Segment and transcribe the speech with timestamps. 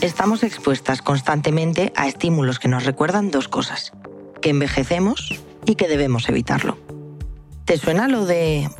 [0.00, 3.92] Estamos expuestas constantemente a estímulos que nos recuerdan dos cosas,
[4.40, 6.78] que envejecemos y que debemos evitarlo.
[7.66, 8.70] ¿Te suena lo de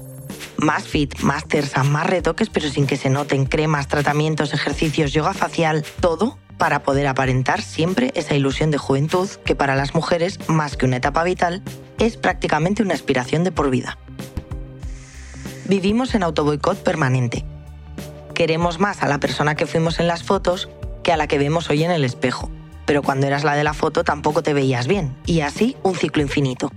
[0.56, 5.34] más fit, más tersa, más retoques, pero sin que se noten cremas, tratamientos, ejercicios, yoga
[5.34, 10.78] facial, todo para poder aparentar siempre esa ilusión de juventud que para las mujeres, más
[10.78, 11.62] que una etapa vital,
[11.98, 13.98] es prácticamente una aspiración de por vida.
[15.66, 17.44] Vivimos en autoboicot permanente.
[18.32, 20.70] Queremos más a la persona que fuimos en las fotos
[21.02, 22.50] que a la que vemos hoy en el espejo.
[22.86, 26.22] Pero cuando eras la de la foto tampoco te veías bien, y así un ciclo
[26.22, 26.70] infinito.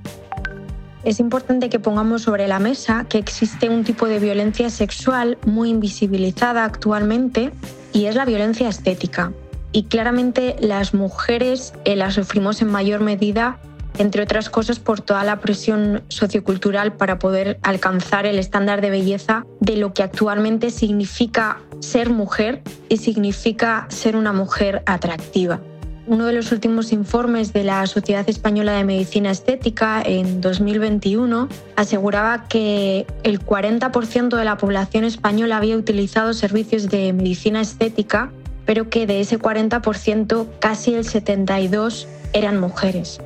[1.03, 5.69] Es importante que pongamos sobre la mesa que existe un tipo de violencia sexual muy
[5.69, 7.51] invisibilizada actualmente
[7.91, 9.33] y es la violencia estética.
[9.73, 13.59] Y claramente las mujeres eh, la sufrimos en mayor medida
[13.97, 19.45] entre otras cosas por toda la presión sociocultural para poder alcanzar el estándar de belleza
[19.59, 25.59] de lo que actualmente significa ser mujer y significa ser una mujer atractiva.
[26.05, 32.45] Uno de los últimos informes de la Sociedad Española de Medicina Estética en 2021 aseguraba
[32.49, 38.31] que el 40% de la población española había utilizado servicios de medicina estética,
[38.65, 43.21] pero que de ese 40% casi el 72% eran mujeres.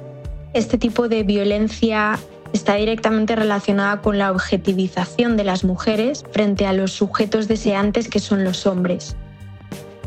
[0.54, 2.18] Este tipo de violencia
[2.54, 8.20] está directamente relacionada con la objetivización de las mujeres frente a los sujetos deseantes que
[8.20, 9.16] son los hombres.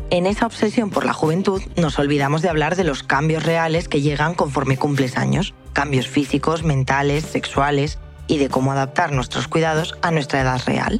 [0.09, 4.01] En esa obsesión por la juventud nos olvidamos de hablar de los cambios reales que
[4.01, 10.11] llegan conforme cumples años, cambios físicos, mentales, sexuales y de cómo adaptar nuestros cuidados a
[10.11, 10.99] nuestra edad real.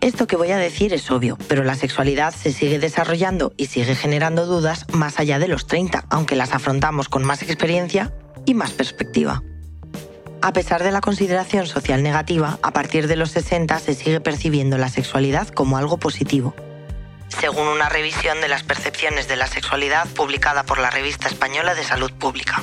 [0.00, 3.94] Esto que voy a decir es obvio, pero la sexualidad se sigue desarrollando y sigue
[3.94, 8.12] generando dudas más allá de los 30, aunque las afrontamos con más experiencia
[8.44, 9.42] y más perspectiva.
[10.42, 14.78] A pesar de la consideración social negativa, a partir de los 60 se sigue percibiendo
[14.78, 16.54] la sexualidad como algo positivo.
[17.28, 21.82] Según una revisión de las percepciones de la sexualidad publicada por la Revista Española de
[21.82, 22.62] Salud Pública.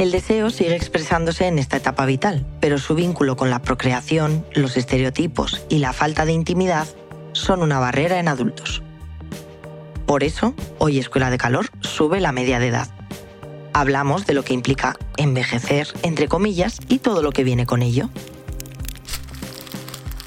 [0.00, 4.78] El deseo sigue expresándose en esta etapa vital, pero su vínculo con la procreación, los
[4.78, 6.88] estereotipos y la falta de intimidad
[7.32, 8.82] son una barrera en adultos.
[10.06, 12.88] Por eso, hoy Escuela de Calor sube la media de edad
[13.72, 18.08] hablamos de lo que implica envejecer, entre comillas, y todo lo que viene con ello.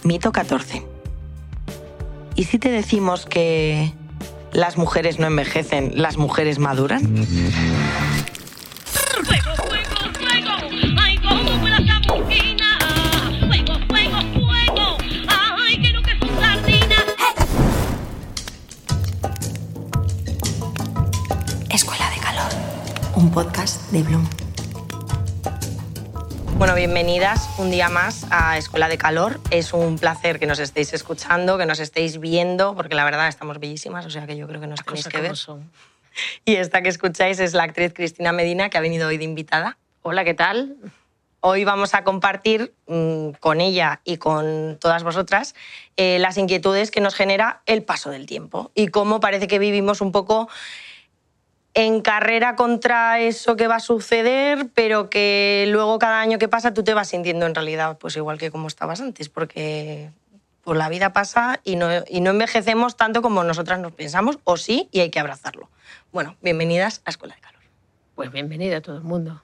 [0.04, 0.84] Mito 14.
[2.36, 3.92] ¿Y si te decimos que
[4.52, 7.26] las mujeres no envejecen, las mujeres maduran?
[23.14, 24.28] Podcast de Bloom.
[26.58, 29.40] Bueno, bienvenidas un día más a Escuela de Calor.
[29.52, 33.60] Es un placer que nos estéis escuchando, que nos estéis viendo, porque la verdad estamos
[33.60, 35.38] bellísimas, o sea que yo creo que nos tenéis que ver.
[35.38, 35.70] Son.
[36.46, 39.78] Y esta que escucháis es la actriz Cristina Medina, que ha venido hoy de invitada.
[40.02, 40.76] Hola, ¿qué tal?
[41.40, 45.56] Hoy vamos a compartir mm, con ella y con todas vosotras
[45.98, 50.02] eh, las inquietudes que nos genera el paso del tiempo y cómo parece que vivimos
[50.02, 50.50] un poco
[51.74, 56.74] en carrera contra eso que va a suceder, pero que luego cada año que pasa
[56.74, 60.12] tú te vas sintiendo en realidad pues igual que como estabas antes, porque
[60.64, 64.58] pues la vida pasa y no, y no envejecemos tanto como nosotras nos pensamos, o
[64.58, 65.70] sí, y hay que abrazarlo.
[66.12, 67.62] Bueno, bienvenidas a Escuela de Calor.
[68.16, 69.42] Pues bienvenida a todo el mundo.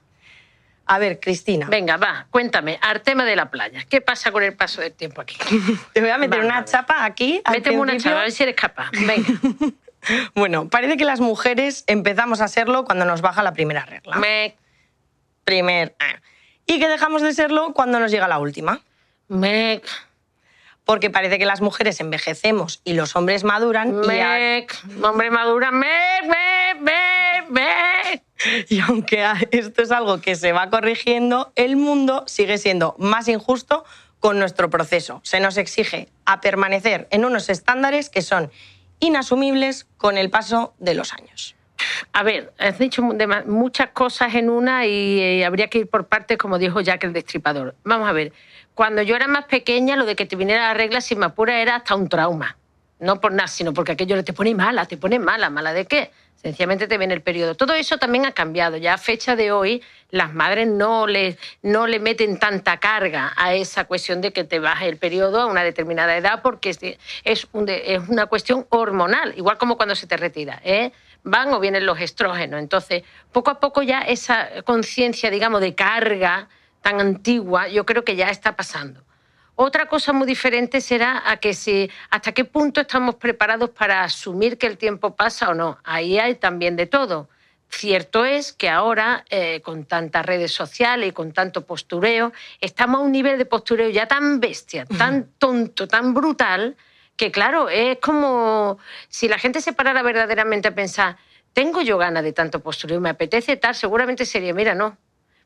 [0.86, 1.68] A ver, Cristina.
[1.68, 3.84] Venga, va, cuéntame, Artema de la playa.
[3.88, 5.36] ¿Qué pasa con el paso del tiempo aquí?
[5.92, 7.42] Te voy a meter una chapa aquí.
[7.50, 8.90] Méteme una chapa, a ver si eres capaz.
[8.92, 9.28] Venga.
[10.34, 14.16] Bueno, parece que las mujeres empezamos a serlo cuando nos baja la primera regla.
[14.16, 14.56] Me.
[15.44, 15.94] Primer.
[15.98, 16.20] Ah.
[16.66, 18.80] Y que dejamos de serlo cuando nos llega la última.
[19.28, 19.82] Me.
[20.84, 23.92] Porque parece que las mujeres envejecemos y los hombres maduran.
[24.00, 24.66] Me.
[24.88, 25.70] Y Hombre madura.
[25.70, 25.86] Me,
[26.22, 28.22] me, me, me.
[28.68, 33.84] Y aunque esto es algo que se va corrigiendo, el mundo sigue siendo más injusto
[34.18, 35.20] con nuestro proceso.
[35.24, 38.50] Se nos exige a permanecer en unos estándares que son
[39.00, 41.56] inasumibles con el paso de los años.
[42.12, 46.38] A ver, has dicho muchas cosas en una y eh, habría que ir por partes,
[46.38, 47.74] como dijo Jack el Destripador.
[47.84, 48.32] Vamos a ver,
[48.74, 51.60] cuando yo era más pequeña, lo de que te viniera la regla sin me apura
[51.60, 52.56] era hasta un trauma.
[52.98, 55.48] No por nada, sino porque aquello te pone mala, te pone mala.
[55.48, 56.10] ¿Mala de qué?
[56.42, 57.54] Sencillamente te viene el periodo.
[57.54, 58.78] Todo eso también ha cambiado.
[58.78, 63.52] Ya a fecha de hoy, las madres no le, no le meten tanta carga a
[63.54, 66.78] esa cuestión de que te baje el periodo a una determinada edad, porque es,
[67.24, 70.62] es una cuestión hormonal, igual como cuando se te retira.
[70.64, 70.92] ¿eh?
[71.24, 72.58] Van o vienen los estrógenos.
[72.58, 73.02] Entonces,
[73.32, 76.48] poco a poco ya esa conciencia, digamos, de carga
[76.80, 79.02] tan antigua, yo creo que ya está pasando.
[79.62, 84.56] Otra cosa muy diferente será a que si, hasta qué punto estamos preparados para asumir
[84.56, 85.76] que el tiempo pasa o no.
[85.84, 87.28] Ahí hay también de todo.
[87.68, 93.04] Cierto es que ahora, eh, con tantas redes sociales y con tanto postureo, estamos a
[93.04, 96.74] un nivel de postureo ya tan bestia, tan tonto, tan brutal,
[97.14, 98.78] que claro, es como
[99.10, 101.18] si la gente se parara verdaderamente a pensar,
[101.52, 104.96] tengo yo ganas de tanto postureo, me apetece tal, seguramente sería, mira, no,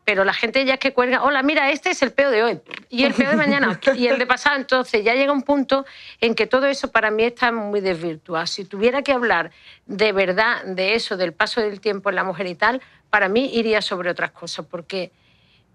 [0.05, 2.61] pero la gente ya que cuelga, hola, mira, este es el peo de hoy
[2.91, 4.57] y el peo de mañana y el de pasado.
[4.57, 5.87] Entonces ya llega un punto
[6.21, 8.47] en que todo eso para mí está muy desvirtuado.
[8.47, 9.51] Si tuviera que hablar
[9.87, 13.51] de verdad de eso, del paso del tiempo en la mujer y tal, para mí
[13.55, 15.11] iría sobre otras cosas, porque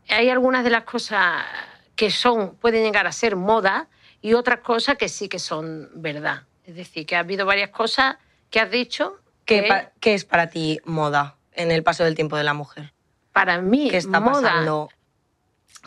[0.08, 1.44] hay algunas de las cosas
[1.96, 3.88] que son, pueden llegar a ser moda
[4.22, 6.44] y otras cosas que sí que son verdad.
[6.66, 8.18] Es decir, que ha habido varias cosas
[8.52, 9.18] que has dicho.
[9.46, 12.94] ¿Qué, ¿qué es para ti moda en el paso del tiempo de la mujer?
[13.40, 14.88] Para mí está moda,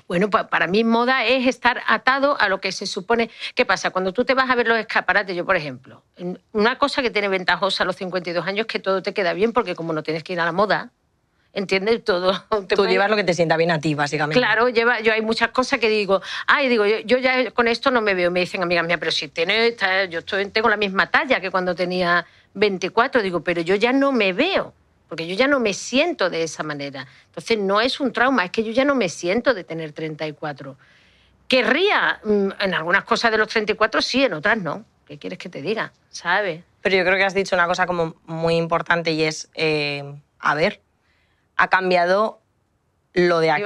[0.08, 3.28] Bueno, para mí moda es estar atado a lo que se supone.
[3.54, 3.90] ¿Qué pasa?
[3.90, 6.02] Cuando tú te vas a ver los escaparates, yo por ejemplo,
[6.52, 9.52] una cosa que tiene ventajosa a los 52 años es que todo te queda bien
[9.52, 10.92] porque como no tienes que ir a la moda,
[11.52, 12.02] ¿entiendes?
[12.04, 12.42] Todo.
[12.74, 14.40] Tú llevas lo que te sienta bien a ti, básicamente.
[14.40, 18.00] Claro, lleva, yo hay muchas cosas que digo, ay, digo, yo, ya con esto no
[18.00, 18.30] me veo.
[18.30, 19.76] Me dicen amigas mías, pero si tiene,
[20.08, 22.24] yo estoy, tengo la misma talla que cuando tenía
[22.54, 24.72] 24, digo, pero yo ya no me veo
[25.12, 27.06] porque yo ya no me siento de esa manera.
[27.26, 30.74] Entonces no es un trauma, es que yo ya no me siento de tener 34.
[31.46, 34.86] Querría mm, en algunas cosas de los 34 sí, en otras no.
[35.04, 35.92] ¿Qué quieres que te diga?
[36.08, 36.64] ¿Sabes?
[36.80, 40.02] Pero yo creo que has dicho una cosa como muy importante y es, eh,
[40.38, 40.80] a ver,
[41.56, 42.40] ha cambiado
[43.12, 43.64] lo de aquí,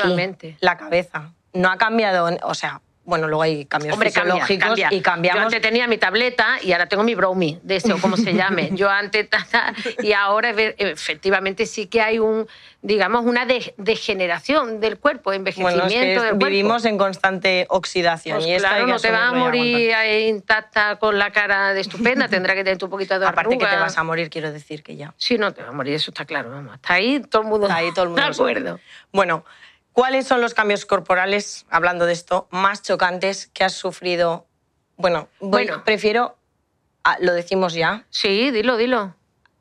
[0.59, 1.33] la cabeza.
[1.53, 5.41] No ha cambiado, o sea, bueno, luego hay cambios Hombre, fisiológicos y cambiamos.
[5.41, 8.35] Yo antes tenía mi tableta y ahora tengo mi brownie, de ese o como se
[8.35, 8.71] llame.
[8.75, 9.29] Yo antes
[10.03, 12.49] y ahora efectivamente sí que hay un,
[12.83, 16.47] digamos, una degeneración del cuerpo, envejecimiento del cuerpo.
[16.47, 19.95] Vivimos en constante oxidación pues y claro, no te vas a morir
[20.27, 23.77] intacta con la cara de estupenda, tendrá que tener un poquito de Aparte que te
[23.77, 25.15] vas a morir, quiero decir que ya.
[25.17, 26.51] Sí, no te vas a morir, eso está claro.
[26.51, 26.75] Vamos.
[26.75, 27.67] Hasta ahí todo el mundo.
[27.67, 28.23] Está ahí todo el mundo.
[28.23, 28.81] De acuerdo.
[29.13, 29.45] Bueno.
[29.97, 34.47] ¿Cuáles son los cambios corporales, hablando de esto, más chocantes que has sufrido?
[34.99, 35.85] Bueno, bueno.
[35.85, 36.37] prefiero,
[37.21, 38.05] lo decimos ya.
[38.11, 39.15] Sí, dilo, dilo.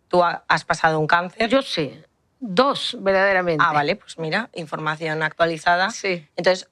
[0.10, 1.48] ¿Tú has pasado un cáncer?
[1.48, 2.04] Yo sí.
[2.42, 3.64] Dos, verdaderamente.
[3.66, 5.90] Ah, vale, pues mira, información actualizada.
[5.92, 6.28] Sí.
[6.36, 6.68] Entonces,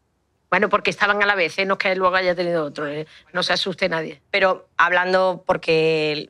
[0.49, 1.65] bueno, porque estaban a la vez, ¿eh?
[1.65, 3.07] no es que luego haya tenido otro, ¿eh?
[3.31, 4.21] no se asuste nadie.
[4.29, 6.29] Pero hablando, porque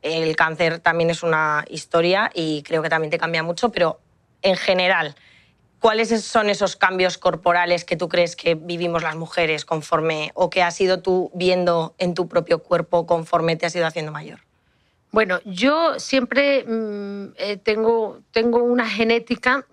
[0.00, 4.00] el, cáncer también es una historia y creo que también te cambia mucho, pero
[4.40, 5.14] en general,
[5.80, 10.62] ¿Cuáles son esos cambios corporales que tú crees que vivimos las mujeres conforme o que
[10.62, 14.40] has ido tú viendo en tu propio cuerpo conforme te has ido haciendo mayor?
[15.10, 19.66] Bueno, yo siempre mm, eh, tengo, tengo una genética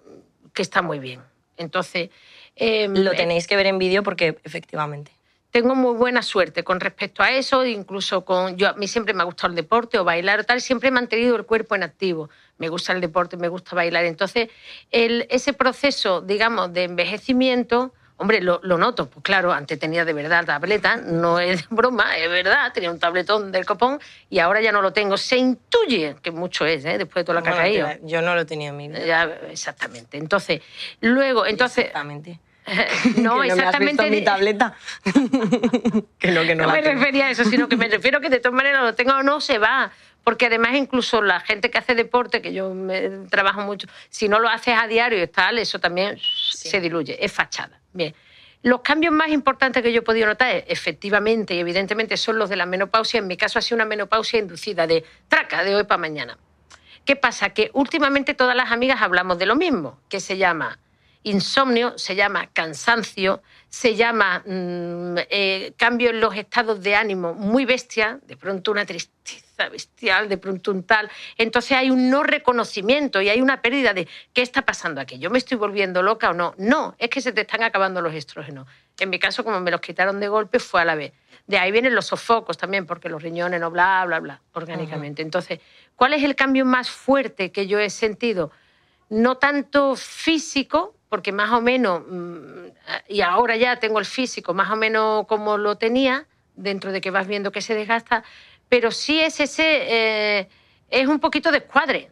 [0.54, 1.22] que está muy bien.
[1.58, 2.10] Entonces.
[2.56, 5.12] Em, Lo eh, tenéis que ver en vídeo porque efectivamente
[5.52, 9.22] tengo muy buena suerte con respecto a eso, incluso con yo a mí siempre me
[9.22, 12.30] ha gustado el deporte o bailar o tal, siempre he mantenido el cuerpo en activo.
[12.58, 14.06] Me gusta el deporte, me gusta bailar.
[14.06, 14.50] Entonces,
[14.92, 19.10] el, ese proceso, digamos, de envejecimiento, hombre, lo, noto.
[19.10, 23.52] Pues claro, antes tenía de verdad tableta, no es broma, es verdad, tenía un tabletón
[23.52, 24.00] del copón
[24.30, 25.18] y ahora ya no lo tengo.
[25.18, 26.98] Se intuye que mucho es, ¿eh?
[26.98, 27.88] después de todo lo que ha caído.
[28.04, 29.40] Yo no lo tenía en mi vida.
[29.50, 30.18] exactamente.
[30.18, 30.62] Entonces,
[31.02, 31.86] luego, entonces...
[31.86, 32.40] Exactamente.
[33.18, 34.04] no, exactamente.
[34.04, 34.76] No mi tableta.
[36.20, 38.56] que no, que no, me refería a eso, sino que me refiero que de todas
[38.56, 39.92] maneras lo tenga o no, se va.
[40.28, 44.40] Porque además incluso la gente que hace deporte, que yo me trabajo mucho, si no
[44.40, 47.80] lo haces a diario y tal, eso también se diluye, es fachada.
[47.94, 48.14] Bien.
[48.62, 52.58] Los cambios más importantes que yo he podido notar, efectivamente y evidentemente, son los de
[52.58, 53.20] la menopausia.
[53.20, 56.38] En mi caso ha sido una menopausia inducida de traca, de hoy para mañana.
[57.06, 57.52] ¿Qué pasa?
[57.52, 60.78] Que últimamente todas las amigas hablamos de lo mismo, que se llama
[61.24, 67.66] insomnio, se llama cansancio, se llama mm, eh, cambio en los estados de ánimo muy
[67.66, 71.10] bestia, de pronto una tristeza bestial, de pronto un tal.
[71.38, 75.20] Entonces hay un no reconocimiento y hay una pérdida de ¿qué está pasando aquí?
[75.20, 76.54] ¿Yo me estoy volviendo loca o no?
[76.58, 78.68] No, es que se te están acabando los estrógenos.
[79.00, 81.14] En mi caso, como me los quitaron de golpe, fue a la vez.
[81.46, 85.22] De ahí vienen los sofocos también, porque los riñones no bla, bla, bla, orgánicamente.
[85.22, 85.60] Entonces,
[85.96, 88.52] ¿cuál es el cambio más fuerte que yo he sentido?
[89.10, 92.68] No tanto físico, porque más o menos, mm,
[93.08, 97.12] y ahora ya tengo el físico más o menos como lo tenía, dentro de que
[97.12, 98.24] vas viendo que se desgasta,
[98.70, 100.50] pero sí es ese, eh,
[100.90, 102.10] es un poquito de escuadre,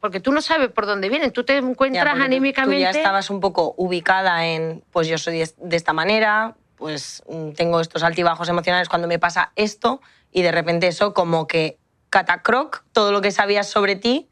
[0.00, 2.86] porque tú no sabes por dónde vienen, tú te encuentras anímicamente...
[2.86, 7.50] Tú ya estabas un poco ubicada en, pues yo soy de esta manera, pues mm,
[7.50, 10.00] tengo estos altibajos emocionales cuando me pasa esto,
[10.30, 11.78] y de repente eso como que
[12.10, 14.28] catacroc, todo lo que sabías sobre ti,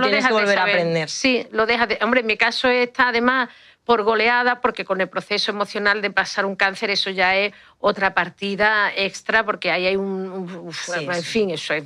[0.06, 1.08] tienes que volver a aprender.
[1.08, 1.98] Sí, lo dejas de...
[2.02, 3.48] Hombre, en mi caso está además
[3.84, 8.14] por goleada, porque con el proceso emocional de pasar un cáncer eso ya es otra
[8.14, 10.70] partida extra porque ahí hay un...
[10.94, 11.84] en fin, eso es...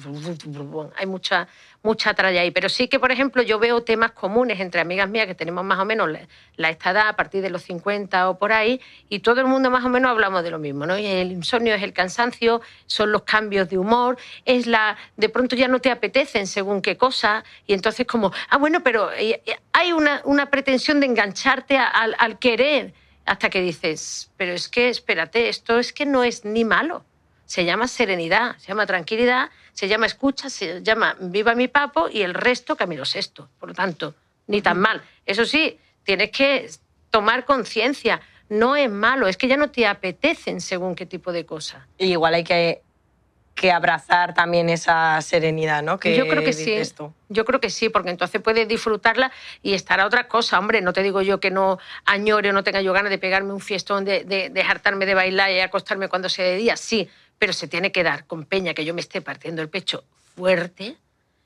[0.96, 1.48] Hay mucha,
[1.86, 2.50] mucha tralla ahí.
[2.50, 5.78] Pero sí que, por ejemplo, yo veo temas comunes entre amigas mías que tenemos más
[5.78, 6.10] o menos
[6.56, 9.70] la, esta edad, a partir de los 50 o por ahí, y todo el mundo
[9.70, 10.98] más o menos hablamos de lo mismo, ¿no?
[10.98, 14.96] Y el insomnio es el cansancio, son los cambios de humor, es la...
[15.16, 19.12] De pronto ya no te apetecen según qué cosa, y entonces como, ah, bueno, pero
[19.12, 22.92] eh, eh, hay una, una pretensión de engancharte al, al querer
[23.24, 27.04] hasta que dices, pero es que, espérate, esto es que no es ni malo.
[27.46, 32.22] Se llama serenidad, se llama tranquilidad, se llama escucha, se llama viva mi papo y
[32.22, 33.48] el resto camino sexto.
[33.58, 34.14] Por lo tanto,
[34.46, 35.02] ni tan mal.
[35.24, 36.68] Eso sí, tienes que
[37.10, 38.20] tomar conciencia.
[38.48, 41.82] No es malo, es que ya no te apetecen según qué tipo de cosas.
[41.98, 42.82] igual hay que
[43.56, 45.98] que abrazar también esa serenidad, ¿no?
[45.98, 46.78] Que yo creo que sí.
[47.30, 50.58] Yo creo que sí, porque entonces puedes disfrutarla y estar a otra cosa.
[50.58, 53.54] Hombre, no te digo yo que no añore o no tenga yo ganas de pegarme
[53.54, 56.76] un fiestón, de, de, hartarme de bailar y acostarme cuando sea de día.
[56.76, 60.04] Sí, pero se tiene que dar con peña que yo me esté partiendo el pecho
[60.36, 60.96] fuerte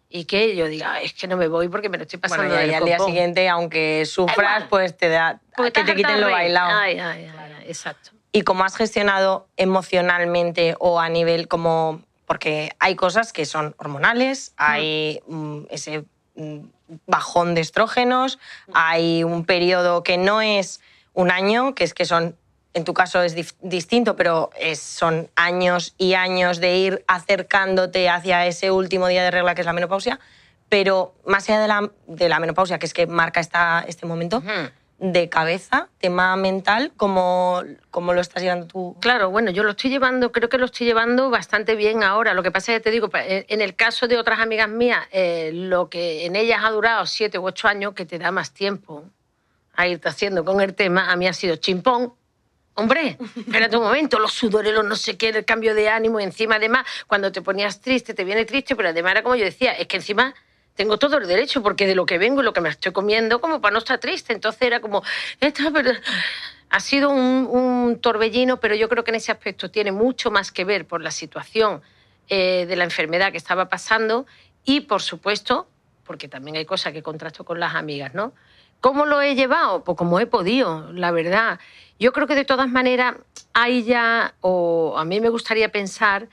[0.08, 2.70] y que yo diga, es que no me voy porque me lo estoy pasando bueno,
[2.70, 6.76] y, al día siguiente, aunque sufras, pues te da que te quiten lo bailado.
[6.76, 8.10] Ay, ay, ay, exacto.
[8.32, 12.02] Y cómo has gestionado emocionalmente o a nivel como...
[12.26, 16.04] Porque hay cosas que son hormonales, hay mm, ese
[16.36, 16.58] mm,
[17.06, 18.38] bajón de estrógenos,
[18.72, 20.80] hay un periodo que no es
[21.12, 22.36] un año, que es que son,
[22.72, 28.46] en tu caso es distinto, pero es, son años y años de ir acercándote hacia
[28.46, 30.20] ese último día de regla que es la menopausia,
[30.68, 34.42] pero más allá de la, de la menopausia, que es que marca esta, este momento,
[35.00, 38.96] de cabeza, tema mental, ¿cómo, ¿cómo, lo estás llevando tú?
[39.00, 42.34] Claro, bueno, yo lo estoy llevando, creo que lo estoy llevando bastante bien ahora.
[42.34, 45.06] Lo que pasa es que te digo, eh, en el caso de otras amigas mías,
[45.10, 48.52] eh, lo que en ellas ha durado siete u ocho años, que te da más
[48.52, 49.04] tiempo
[49.74, 52.12] a irte haciendo con el tema, a mí ha sido chimpón.
[52.74, 56.24] Hombre, espérate un momento, los sudores, los no sé qué, el cambio de ánimo, y
[56.24, 59.72] encima además, cuando te ponías triste, te viene triste, pero además era como yo decía,
[59.72, 60.34] es que encima
[60.80, 63.40] tengo todo el derecho porque de lo que vengo y lo que me estoy comiendo,
[63.40, 64.32] como para no estar triste.
[64.32, 65.02] Entonces era como,
[66.70, 70.64] ha sido un, torbellino, pero yo creo que en ese aspecto tiene mucho más que
[70.64, 71.82] ver por la situación
[72.28, 74.26] eh, de la enfermedad que estaba pasando
[74.64, 75.68] y, por supuesto,
[76.04, 78.32] porque también hay cosas que contrasto con las amigas, ¿no?
[78.80, 79.84] ¿Cómo lo he llevado?
[79.84, 81.58] Pues como he podido, la verdad.
[81.98, 83.16] Yo creo que de todas maneras
[83.52, 86.28] hay ya, o a mí me gustaría pensar,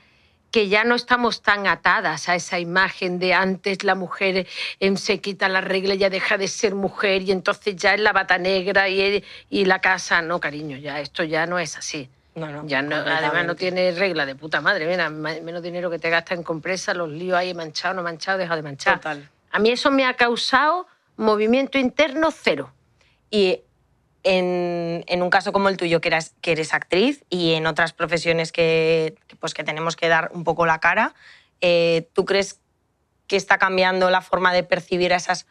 [0.50, 4.46] que ya no estamos tan atadas a esa imagen de antes la mujer
[4.80, 8.00] em, se quita la regla y ya deja de ser mujer y entonces ya es
[8.00, 10.22] la bata negra y, y la casa.
[10.22, 12.08] No, cariño, ya esto ya no es así.
[12.34, 14.86] No, no, ya no, además no tiene regla de puta madre.
[14.86, 18.54] Mira, menos dinero que te gasta en compresa, los líos ahí manchado, no manchado, deja
[18.54, 18.98] de manchar.
[18.98, 19.28] Total.
[19.50, 20.86] A mí eso me ha causado
[21.18, 22.72] movimiento interno cero.
[23.30, 23.60] Y
[24.22, 28.52] en, un caso como el tuyo, que, eras, que eres actriz, y en otras profesiones
[28.52, 31.14] que, pues, que tenemos que dar un poco la cara,
[31.60, 32.60] eh, ¿tú crees
[33.26, 35.46] que está cambiando la forma de percibir a esas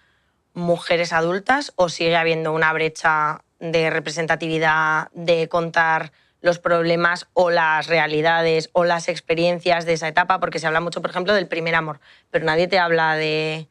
[0.53, 7.87] mujeres adultas o sigue habiendo una brecha de representatividad, de contar los problemas o las
[7.87, 10.39] realidades o las experiencias de esa etapa?
[10.39, 11.99] Porque se habla mucho, por ejemplo, del primer amor,
[12.31, 13.67] pero nadie te habla de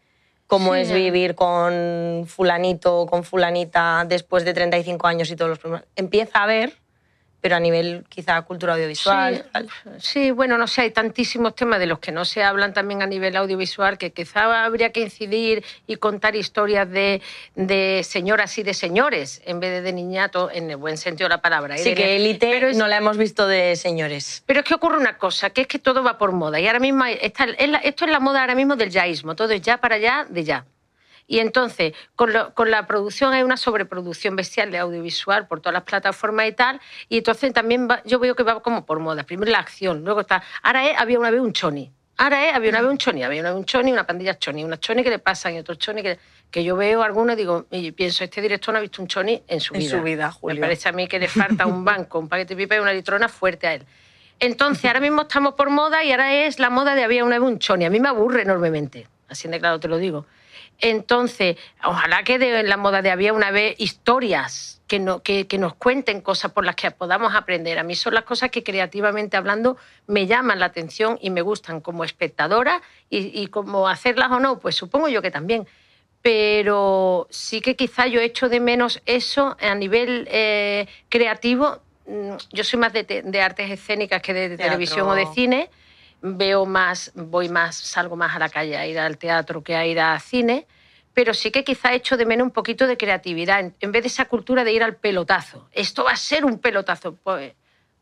[0.47, 5.59] cómo es vivir con fulanito o con fulanita después de 35 años y todos los
[5.59, 5.87] problemas.
[5.97, 6.75] Empieza a ver
[7.41, 9.47] pero a nivel quizá cultura audiovisual.
[9.99, 13.07] Sí, bueno, no sé, hay tantísimos temas de los que no se hablan también a
[13.07, 17.23] nivel audiovisual que quizá habría que incidir y contar historias de,
[17.55, 21.37] de señoras y de señores en vez de de niñato, en el buen sentido de
[21.37, 21.79] la palabra.
[21.79, 24.43] Sí, que élite no la hemos visto de señores.
[24.47, 26.81] Pero es que ocurre una cosa, que es que todo va por moda y ahora
[26.81, 30.45] mismo esto es la moda ahora mismo del yaísmo, todo es ya para allá de
[30.45, 30.67] ya.
[31.27, 36.49] Y entonces, con, la producción hay una sobreproducción bestial de audiovisual por todas las plataformas
[36.49, 39.25] y tal, y entonces también yo veo que va como por moda.
[39.25, 40.43] Primero la acción, luego está...
[40.63, 41.93] Ahora había una vez un choni.
[42.19, 44.79] Ahora había una vez un choni, había una vez un choni, una pandilla choni, una
[44.79, 46.19] choni que le pasan y otro choni que,
[46.51, 49.43] que yo veo algunos y digo, y pienso, este director no ha visto un choni
[49.47, 49.85] en su vida.
[49.85, 50.55] En su vida, Julio.
[50.55, 52.95] Me parece a mí que le falta un banco, un paquete de pipa y una
[52.95, 53.85] litrona fuerte a él.
[54.39, 57.47] Entonces, ahora mismo estamos por moda y ahora es la moda de había una vez
[57.47, 57.85] un choni.
[57.85, 60.27] A mí me aburre enormemente, así de claro te lo digo.
[60.79, 65.75] Entonces, ojalá que en la moda de había una vez historias que, no, que, nos
[65.75, 67.79] cuenten cosas por las que podamos aprender.
[67.79, 71.81] A mí son las cosas que creativamente hablando me llaman la atención y me gustan
[71.81, 75.67] como espectadora y, y como hacerlas o no, pues supongo yo que también.
[76.23, 81.81] Pero sí que quizá yo echo de menos eso a nivel eh, creativo.
[82.07, 85.71] Mm, yo soy más de, artes escénicas que de, televisión o de cine
[86.23, 89.87] veo más, voy más, salgo más a la calle a ir al teatro que a
[89.87, 90.67] ir a cine,
[91.15, 94.27] pero sí que quizá echo de menos un poquito de creatividad, en, vez de esa
[94.27, 95.69] cultura de ir al pelotazo.
[95.73, 97.15] Esto va a ser un pelotazo.
[97.15, 97.55] Pues,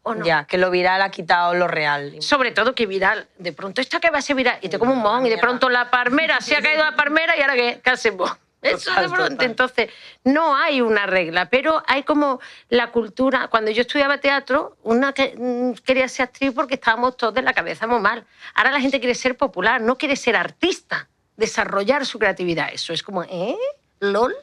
[0.02, 0.25] o no.
[0.25, 2.16] Ya, que lo viral ha quitado lo real.
[2.21, 3.28] Sobre todo que viral.
[3.38, 4.59] De pronto, ¿esta que va a ser viral?
[4.61, 7.37] Y te como un mojón y de pronto la palmera, se ha caído la palmera
[7.38, 8.30] y ahora qué, ¿qué hacemos?
[8.64, 9.28] Eso de pronto.
[9.28, 9.47] total.
[9.47, 9.90] Entonces,
[10.25, 13.49] no hay una regla, pero hay como la cultura.
[13.49, 17.52] Cuando yo estudiaba teatro, una que, mm, quería ser actriz porque estábamos todos de la
[17.52, 18.25] cabeza muy mal.
[18.54, 22.71] Ahora la gente quiere ser popular, no quiere ser artista, desarrollar su creatividad.
[22.73, 23.56] Eso es como, ¿eh?
[24.00, 24.35] ¿LOL?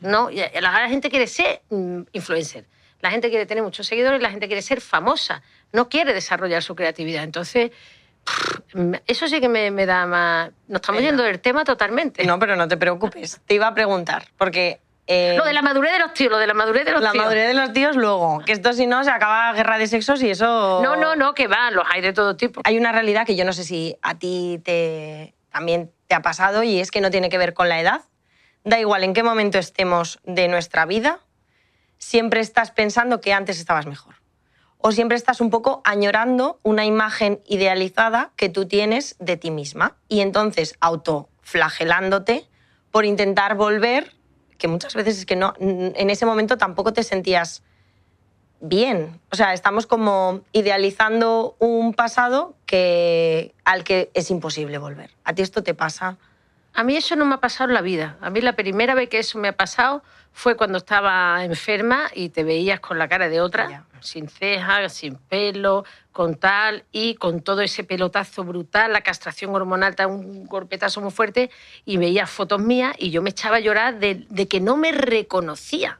[0.00, 2.66] No, ahora la gente quiere ser mm, influencer.
[3.00, 6.74] La gente quiere tener muchos seguidores, la gente quiere ser famosa, no quiere desarrollar su
[6.74, 7.24] creatividad.
[7.24, 7.70] Entonces,
[9.06, 10.50] eso sí que me, me da más...
[10.68, 12.24] Nos estamos yendo del tema totalmente.
[12.24, 13.40] No, pero no te preocupes.
[13.46, 14.80] Te iba a preguntar, porque...
[15.06, 17.12] eh, Lo de la madurez de los tíos, lo de la madurez de los la
[17.12, 17.24] tíos.
[17.24, 20.30] madurez de los tíos luego, que esto si no se acaba guerra de sexos y
[20.30, 20.80] eso...
[20.82, 22.60] No, no, no, que va, los hay de todo tipo.
[22.64, 26.62] Hay una realidad que yo no sé si a ti te, también te ha pasado
[26.62, 28.02] y es que no tiene que ver con la edad.
[28.64, 31.20] Da igual en qué momento estemos de nuestra vida,
[31.98, 34.16] siempre estás pensando que antes estabas mejor.
[34.78, 39.96] O siempre estás un poco añorando una imagen idealizada que tú tienes de ti misma.
[40.08, 42.48] Y entonces autoflagelándote
[42.90, 44.14] por intentar volver,
[44.58, 47.62] que muchas veces es que no, en ese momento tampoco te sentías
[48.60, 49.20] bien.
[49.30, 55.10] O sea, estamos como idealizando un pasado que, al que es imposible volver.
[55.24, 56.16] ¿A ti esto te pasa?
[56.76, 58.18] A mí eso no me ha pasado en la vida.
[58.20, 60.02] A mí la primera vez que eso me ha pasado
[60.32, 63.84] fue cuando estaba enferma y te veías con la cara de otra, Ya.
[64.00, 69.96] sin cejas, sin pelo, con tal y con todo ese pelotazo brutal, la castración hormonal,
[70.06, 71.50] un golpetazo muy fuerte,
[71.86, 74.92] y veías fotos mías y yo me echaba a llorar de, de que no me
[74.92, 75.98] reconocía.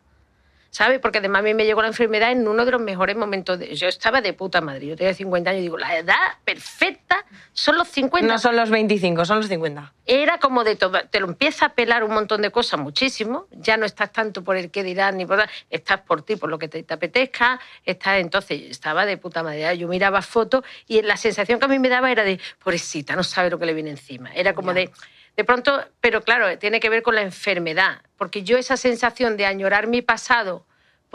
[0.76, 1.00] ¿Sabes?
[1.00, 3.58] Porque además a mí me llegó la enfermedad en uno de los mejores momentos.
[3.58, 3.74] De...
[3.74, 4.86] Yo estaba de puta madre.
[4.86, 8.30] Yo tenía 50 años y digo, la edad perfecta son los 50.
[8.30, 9.94] No son los 25, son los 50.
[10.04, 13.78] era como de todo, te lo empieza a pelar un montón de cosas muchísimo, ya
[13.78, 16.58] no estás tanto por el qué dirán ni por nada, estás por ti, por lo
[16.58, 21.16] que te, te apetezca, estás entonces, estaba de puta madre, yo miraba fotos y la
[21.16, 23.88] sensación que a mí me daba era de, pobrecita, no sabe lo que le viene
[23.90, 24.80] encima, era como Ya.
[24.80, 24.90] de,
[25.38, 29.46] de pronto, pero claro, tiene que ver con la enfermedad, porque yo esa sensación de
[29.46, 30.66] añorar mi pasado,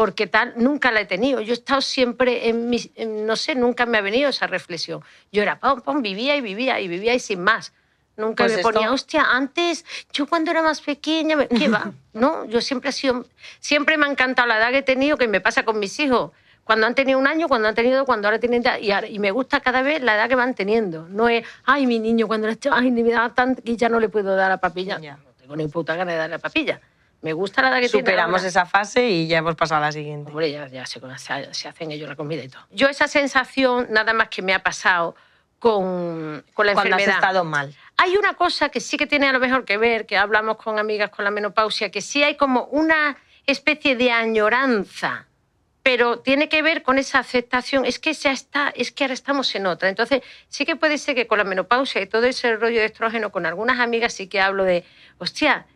[0.02, 1.42] porque tal, nunca la he tenido.
[1.42, 5.02] Yo he estado siempre en mi, en- no sé, nunca me ha venido esa reflexión.
[5.32, 7.72] Yo era, pam, pam, vivía y vivía y vivía y sin más.
[8.18, 11.92] Nunca Pues me esto- ponía, hostia, antes, yo cuando era más pequeña, me- ¿qué va?
[12.14, 13.28] No, yo siempre he sido,
[13.60, 16.32] siempre me ha encantado la edad que he tenido, que me pasa con mis hijos.
[16.64, 19.30] Cuando han tenido un año, cuando han tenido, cuando ahora tienen, y, ahora- y me
[19.30, 21.08] gusta cada vez la edad que van teniendo.
[21.10, 24.00] No es, ay, mi niño, cuando era ay, ni me daba tanto que ya no
[24.00, 25.00] le puedo dar la papilla.
[25.00, 25.18] Ya.
[25.18, 26.82] No tengo ni puta gana de darle la papilla.
[27.22, 30.32] Me gusta la edad que Superamos esa fase y ya hemos pasado a la siguiente.
[30.32, 32.64] Hombre, ya, ya se, se- se hacen ellos la comida y todo.
[32.72, 35.16] Yo esa sensación nada más que me ha pasado
[35.60, 37.16] con, con la Cuando has enfermedad.
[37.16, 37.76] estado mal.
[37.98, 40.80] Hay una cosa que sí que tiene a lo mejor que ver, que hablamos con
[40.80, 45.28] amigas con la menopausia, que sí hay como una especie de añoranza,
[45.84, 47.86] pero tiene que ver con esa aceptación.
[47.86, 49.90] Es que ya está, es que ahora estamos en otra.
[49.90, 53.32] Entonces, sí que puede ser que con la menopausia y todo ese rollo de estrógeno,
[53.32, 54.84] con algunas amigas sí que hablo de,
[55.20, 55.68] hostia,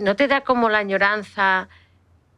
[0.00, 1.68] no te da como la añoranza,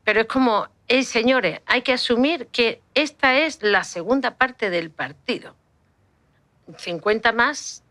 [0.04, 4.90] pero es como, hey, señores, hay que asumir que esta es la segunda parte del
[4.90, 5.54] partido.
[6.76, 7.82] 50 más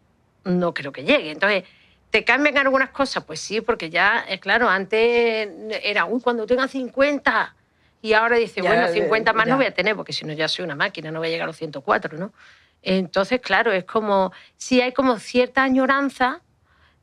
[0.43, 1.31] no creo que llegue.
[1.31, 1.63] Entonces,
[2.09, 3.23] ¿te cambian algunas cosas?
[3.23, 5.49] Pues sí, porque ya, eh, claro, antes
[5.83, 7.55] era, uy, cuando tenga 50.
[8.01, 9.51] Y ahora dice, Ya, bueno, eh, 50 más ya.
[9.51, 11.43] no voy a tener, porque si no ya soy una máquina, no voy a llegar
[11.45, 12.33] a los 104, ¿no?
[12.81, 16.41] Entonces, claro, es como, sí hay como cierta añoranza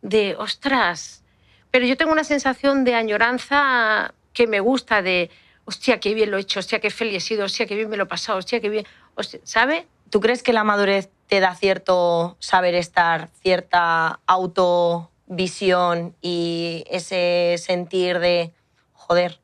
[0.02, 1.22] de, ostras,
[1.70, 5.31] pero yo tengo una sensación de añoranza que me gusta, de,
[5.64, 7.96] hostia, qué bien lo he hecho, hostia, qué feliz he sido, hostia, qué bien me
[7.96, 9.85] lo he pasado, hostia, qué bien, hostia, ¿sabes?
[10.11, 18.18] ¿Tú crees que la madurez te da cierto saber estar, cierta autovisión y ese sentir
[18.18, 18.54] de,
[18.92, 19.40] joder,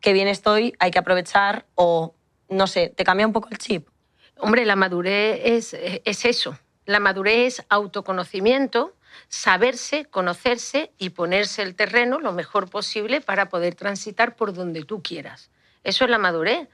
[0.00, 2.14] qué bien estoy, hay que aprovechar o,
[2.48, 3.88] no sé, te cambia un poco el chip?
[4.38, 6.58] Hombre, la madurez es, es eso.
[6.84, 8.95] La madurez es autoconocimiento,
[9.28, 15.02] saberse, conocerse y ponerse el terreno lo mejor posible para poder transitar por donde tú
[15.02, 15.50] quieras.
[15.84, 16.68] Eso es la madurez.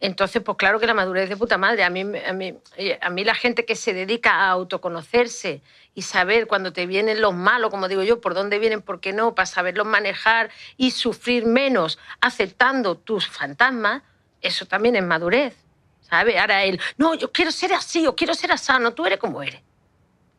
[0.00, 1.82] Entonces, pues claro que la madurez de puta madre.
[1.82, 5.62] A mí, a mí, eh, a mí la gente que se dedica a autoconocerse
[5.94, 9.12] y saber cuando te vienen los malos, como digo yo, por dónde vienen, por qué
[9.12, 14.02] no, para saberlos manejar y sufrir menos aceptando tus fantasmas,
[14.42, 15.56] eso también es madurez.
[16.02, 16.36] ¿Sabes?
[16.38, 19.42] Ahora él, no, yo quiero ser así, yo quiero ser así, no, tú eres como
[19.42, 19.62] eres.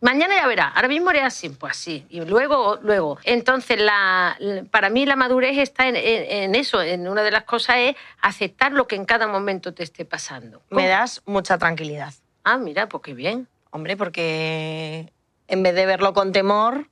[0.01, 2.05] Mañana ya verás, ahora mismo eres así, pues así.
[2.09, 3.17] Y luego, luego.
[3.23, 4.37] Entonces, la,
[4.69, 7.95] para mí la madurez está en, en- en eso, en una de las cosas es
[8.21, 10.61] aceptar lo que en cada momento te esté pasando.
[10.69, 12.13] Me das mucha tranquilidad.
[12.43, 13.47] Ah, mira, pues qué bien.
[13.71, 15.11] Hombre, porque
[15.47, 16.89] en vez de verlo con temor,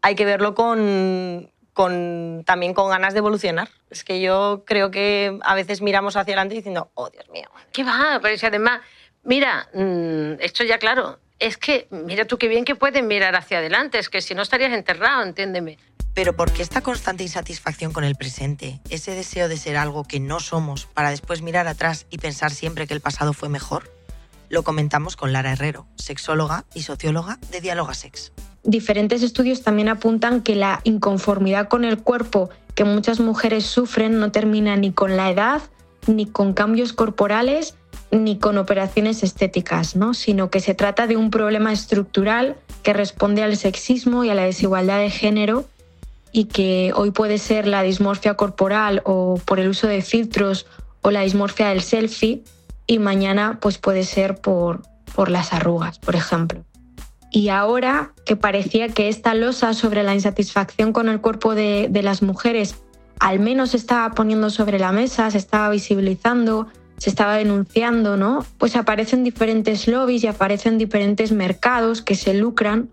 [0.00, 3.68] hay que verlo con, con, también con ganas de evolucionar.
[3.90, 7.48] Es que yo creo que a veces miramos hacia adelante diciendo, oh Dios mío.
[7.72, 8.18] ¿Qué va?
[8.22, 8.80] Pero si además,
[9.22, 13.58] mira, mm, esto ya claro, es que mira tú qué bien que puedes mirar hacia
[13.58, 15.76] adelante, es que si no estarías enterrado, entiéndeme.
[16.14, 18.80] Pero ¿por qué esta constante insatisfacción con el presente?
[18.90, 22.86] Ese deseo de ser algo que no somos para después mirar atrás y pensar siempre
[22.86, 23.90] que el pasado fue mejor?
[24.50, 28.32] Lo comentamos con Lara Herrero, sexóloga y socióloga de Diáloga Sex.
[28.62, 34.30] Diferentes estudios también apuntan que la inconformidad con el cuerpo que muchas mujeres sufren no
[34.30, 35.62] termina ni con la edad,
[36.06, 37.74] ni con cambios corporales,
[38.12, 40.12] ni con operaciones estéticas, ¿no?
[40.12, 44.44] sino que se trata de un problema estructural que responde al sexismo y a la
[44.44, 45.64] desigualdad de género
[46.30, 50.66] y que hoy puede ser la dismorfia corporal o por el uso de filtros
[51.00, 52.44] o la dismorfia del selfie
[52.86, 54.82] y mañana pues puede ser por,
[55.14, 56.64] por las arrugas, por ejemplo.
[57.30, 62.02] Y ahora que parecía que esta losa sobre la insatisfacción con el cuerpo de, de
[62.02, 62.76] las mujeres
[63.20, 66.66] al menos estaba poniendo sobre la mesa, se estaba visibilizando,
[67.02, 68.46] se estaba denunciando, ¿no?
[68.58, 72.90] Pues aparecen diferentes lobbies y aparecen diferentes mercados que se lucran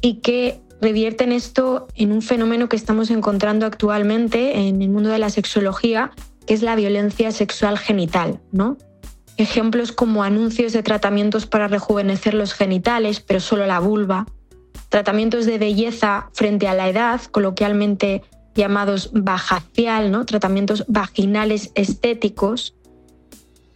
[0.00, 5.18] y que revierten esto en un fenómeno que estamos encontrando actualmente en el mundo de
[5.18, 6.12] la sexología,
[6.46, 8.78] que es la violencia sexual genital, ¿no?
[9.36, 14.24] Ejemplos como anuncios de tratamientos para rejuvenecer los genitales, pero solo la vulva,
[14.88, 18.22] tratamientos de belleza frente a la edad, coloquialmente
[18.54, 20.24] llamados bajacial, ¿no?
[20.24, 22.75] tratamientos vaginales estéticos,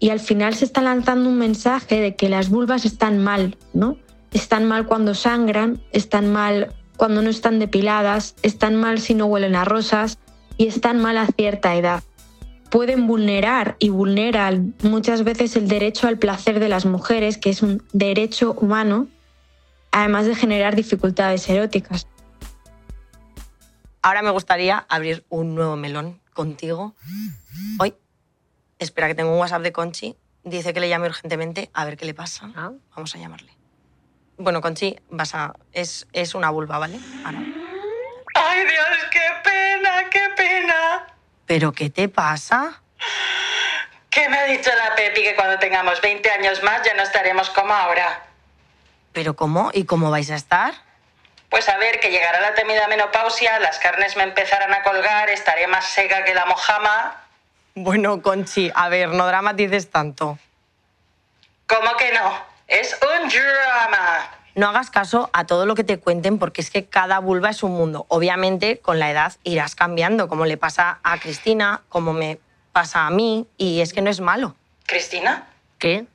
[0.01, 3.99] y al final se está lanzando un mensaje de que las vulvas están mal, ¿no?
[4.33, 9.55] Están mal cuando sangran, están mal cuando no están depiladas, están mal si no huelen
[9.55, 10.19] a rosas
[10.57, 12.03] y están mal a cierta edad.
[12.71, 17.63] Pueden vulnerar y vulneran muchas veces el derecho al placer de las mujeres, que es
[17.63, 19.09] un derecho humano,
[19.91, 22.07] además de generar dificultades eróticas.
[24.03, 26.95] Ahora me gustaría abrir un nuevo melón contigo.
[27.79, 27.95] Hoy,
[28.81, 30.17] espera que tengo un WhatsApp de Conchi.
[30.43, 32.51] Dice que le llame urgentemente a ver qué le pasa.
[32.57, 32.73] Ah.
[32.97, 33.53] Vamos a llamarle.
[34.39, 35.55] Bueno, Conchi, vas a...
[35.73, 36.99] es, es una vulva, ¿vale?
[37.25, 37.41] Ahora.
[38.35, 41.07] ¡Ay, Dios, qué pena, qué pena!
[41.47, 42.83] ¿Pero qué te pasa?
[44.09, 47.51] ¿Qué me ha dicho la Pepi que cuando tengamos 20 años más ya no estaremos
[47.51, 48.25] como ahora?
[49.13, 49.71] ¿Pero cómo?
[49.75, 50.75] ¿Y cómo vais a estar?
[51.51, 55.67] Pues a ver, que llegará la temida menopausia, las carnes me empezarán a colgar, estaré
[55.67, 57.20] más seca que la mojama.
[57.75, 60.39] Bueno, Conchi, a ver, no dramatices tanto.
[61.67, 62.33] ¿Cómo que no?
[62.67, 64.29] Es un drama.
[64.57, 67.63] No hagas caso a todo lo que te cuenten porque es que cada vulva es
[67.63, 68.07] un mundo.
[68.09, 72.39] Obviamente, con la edad irás cambiando, como le pasa a Cristina, como me
[72.73, 74.55] pasa a mí, y es que no es malo.
[74.87, 75.47] ¿Cristina?
[75.79, 76.07] ¿Qué?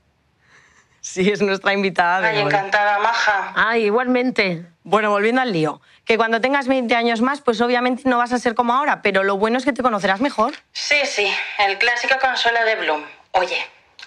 [1.00, 2.44] Sí, es nuestra invitada de Ay, hoy.
[2.44, 3.54] encantada, maja.
[3.56, 4.66] Ah, igualmente.
[4.88, 8.38] Bueno, volviendo al lío, que cuando tengas 20 años más, pues obviamente no vas a
[8.38, 10.54] ser como ahora, pero lo bueno es que te conocerás mejor.
[10.74, 13.04] Sí, sí, el clásico consuelo de Bloom.
[13.32, 13.58] Oye,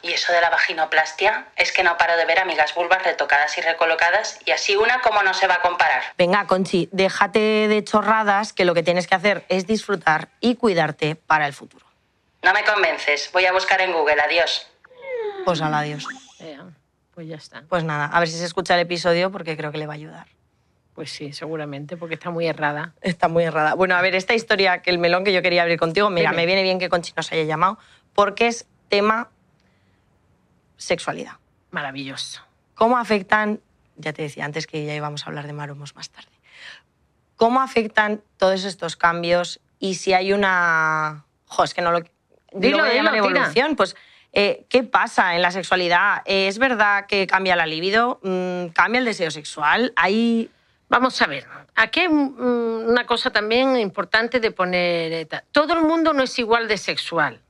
[0.03, 1.49] ¿y eso de la vaginoplastia?
[1.57, 5.21] Es que no paro de ver amigas vulvas retocadas y recolocadas y así una como
[5.25, 6.05] no se va a comparar.
[6.17, 11.17] Venga, Conchi, déjate de chorradas, que lo que tienes que hacer es disfrutar y cuidarte
[11.17, 11.87] para el futuro.
[12.45, 14.69] No me convences, voy a buscar en Google, adiós.
[15.45, 16.07] Pues al adiós.
[17.17, 17.65] Pues ya está.
[17.69, 19.97] Pues nada, a ver si se escucha el episodio porque creo que le va a
[19.97, 20.38] ayudar.
[20.99, 22.93] Pues sí, seguramente, porque está muy errada.
[23.03, 23.75] Está muy errada.
[23.75, 26.43] Bueno, a ver, esta historia, que el melón que yo quería abrir contigo, mira, Dime.
[26.43, 27.79] me viene bien que Conchi nos haya llamado,
[28.15, 29.31] porque es tema
[30.77, 31.35] sexualidad.
[31.71, 32.43] Maravilloso.
[32.75, 33.61] ¿Cómo afectan,
[33.95, 36.33] ya te decía antes que ya íbamos a hablar de maromos más tarde,
[37.37, 41.27] cómo afectan todos estos cambios y si hay una...
[41.47, 42.01] Jo, es que no lo...
[42.51, 43.39] Dilo, lo voy a llamar dilo, tira.
[43.39, 43.95] evolución, pues...
[44.33, 46.23] eh, ¿Qué pasa en la sexualidad?
[46.25, 48.19] Eh, ¿Es verdad que cambia la libido?
[48.25, 49.93] Mm, ¿Cambia el deseo sexual?
[49.95, 50.51] ¿Hay
[50.89, 55.13] Vamos a ver, aquí hay una cosa también importante de poner.
[55.13, 57.41] eh, Todo el mundo no es igual de sexual.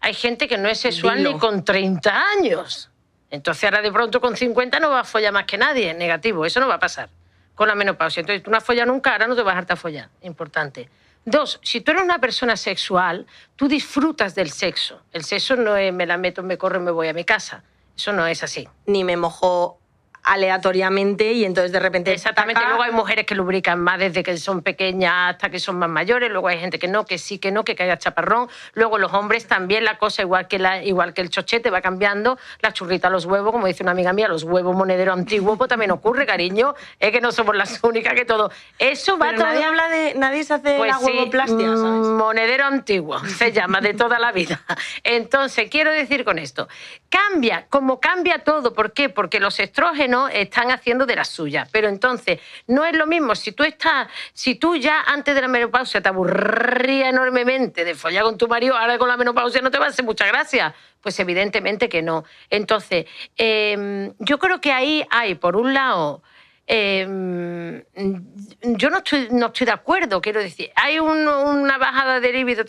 [0.00, 1.32] Hay gente que no es sexual Dilo.
[1.34, 2.90] ni con 30 años.
[3.30, 6.58] Entonces ahora de pronto con 50 no va a follar más que nadie, negativo, eso
[6.58, 7.10] no va a pasar
[7.54, 8.20] con la menopausia.
[8.20, 10.88] Entonces tú no has follado nunca, ahora no te vas a hartar a follar, importante.
[11.26, 15.02] Dos, si tú eres una persona sexual, tú disfrutas del sexo.
[15.12, 17.62] El sexo no es me la meto, me corro y me voy a mi casa.
[17.94, 18.66] Eso no es así.
[18.86, 19.78] ni me mojo
[20.22, 22.12] aleatoriamente y entonces de repente...
[22.12, 25.78] Exactamente, taca, luego hay mujeres que lubrican más desde que son pequeñas hasta que son
[25.78, 28.98] más mayores, luego hay gente que no, que sí, que no, que caiga chaparrón, luego
[28.98, 32.72] los hombres también la cosa igual que, la, igual que el chochete va cambiando, la
[32.72, 36.26] churrita, los huevos, como dice una amiga mía, los huevos monedero antiguo, pues también ocurre,
[36.26, 38.50] cariño, es que no somos las únicas que todo.
[38.78, 39.48] Eso va Pero todo...
[39.48, 40.14] nadie habla de...
[40.14, 42.06] Nadie se hace Pues la sí, huevoplastia, mm, ¿sabes?
[42.08, 44.62] monedero antiguo, se llama, de toda la vida.
[45.04, 46.68] Entonces, quiero decir con esto,
[47.08, 49.08] cambia, como cambia todo, ¿por qué?
[49.08, 51.68] Porque los estrógenos están haciendo de las suyas.
[51.72, 55.48] Pero entonces, no es lo mismo si tú estás, si tú ya antes de la
[55.48, 59.78] menopausia te aburría enormemente de follar con tu marido, ahora con la menopausia no te
[59.78, 60.74] va a hacer mucha gracia.
[61.00, 62.24] Pues evidentemente que no.
[62.50, 63.06] Entonces,
[63.36, 66.22] em, yo creo que ahí hay, por un lado,
[66.66, 67.82] em,
[68.62, 72.64] yo no estoy, no estoy de acuerdo, quiero decir, hay una bajada de libido.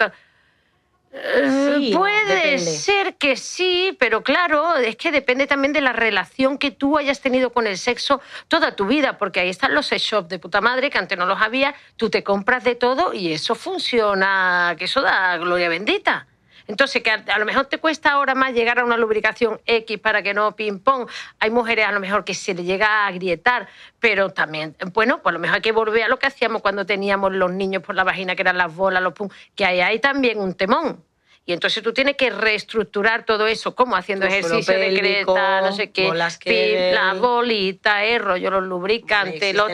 [1.14, 6.72] Eh, puede ser que sí, pero claro, es que depende también de la relación que
[6.72, 10.30] tú hayas tenido con el sexo toda tu vida, porque ahí están los sex shops
[10.30, 13.56] de puta madre que antes no los había, tú te compras de todo y eso
[13.56, 16.28] funciona, que eso da gloria bendita.
[16.68, 20.22] Entonces, que a, lo mejor te cuesta ahora más llegar a una lubricación X para
[20.22, 21.08] que no ping-pong.
[21.40, 23.68] Hay mujeres a lo mejor que se le llega a agrietar,
[24.00, 26.86] pero también, bueno, pues a lo mejor hay que volver a lo que hacíamos cuando
[26.86, 30.00] teníamos los niños por la vagina, que eran las bolas, los pum, que ahí hay
[30.00, 31.04] también un temón.
[31.44, 35.92] Y entonces tú tienes que reestructurar todo eso, como haciendo ejercicio de creta, no sé
[35.92, 36.12] qué,
[36.94, 39.72] la bolita, el rollo, los lubricantes, los,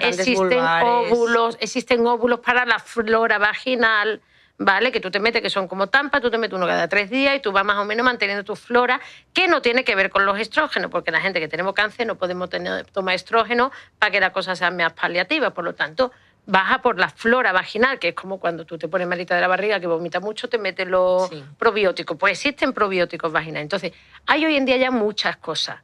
[0.00, 4.22] existen óvulos, existen óvulos para la flora vaginal.
[4.60, 4.92] ¿Vale?
[4.92, 7.34] Que tú te metes, que son como tampas, tú te metes uno cada tres días
[7.34, 9.00] y tú vas más o menos manteniendo tu flora,
[9.32, 12.16] que no tiene que ver con los estrógenos, porque la gente que tenemos cáncer no
[12.16, 15.50] podemos tener, tomar estrógeno para que la cosa sea más paliativa.
[15.50, 16.12] Por lo tanto,
[16.44, 19.48] baja por la flora vaginal, que es como cuando tú te pones malita de la
[19.48, 22.18] barriga, que vomita mucho, te metes los probióticos.
[22.18, 23.62] Pues existen probióticos vaginales.
[23.62, 23.92] Entonces,
[24.26, 25.78] hay hoy en día ya muchas cosas.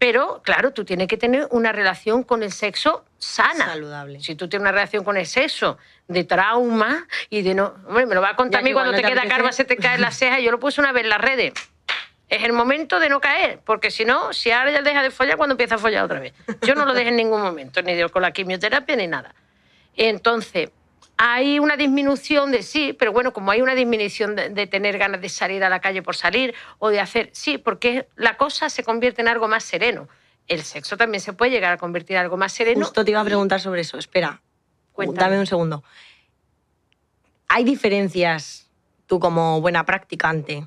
[0.00, 3.66] Pero, claro, tú tienes que tener una relación con el sexo sana.
[3.66, 4.18] Saludable.
[4.20, 5.76] Si tú tienes una relación con el sexo
[6.08, 7.74] de trauma y de no...
[7.86, 9.98] Hombre, me lo va a contar a mí cuando te, queda carva, se te cae
[9.98, 10.40] la ceja.
[10.40, 11.52] Yo lo puse una vez en las redes.
[12.30, 15.36] Es el momento de no caer, porque si no, si ahora ya deja de follar,
[15.36, 16.32] cuando empieza a follar otra vez.
[16.62, 19.34] Yo no lo dejé en ningún momento, ni con la quimioterapia ni nada.
[19.96, 20.70] Entonces,
[21.22, 25.28] hay una disminución de sí, pero bueno, como hay una disminución de, tener ganas de
[25.28, 29.20] salir a la calle por salir o de hacer, sí, porque la cosa se convierte
[29.20, 30.08] en algo más sereno.
[30.46, 32.86] El sexo también se puede llegar a convertir en algo más sereno.
[32.86, 34.40] Justo te iba a preguntar sobre eso, espera,
[34.96, 35.84] dame un segundo.
[37.48, 38.70] ¿Hay diferencias,
[39.04, 40.66] tú como buena practicante,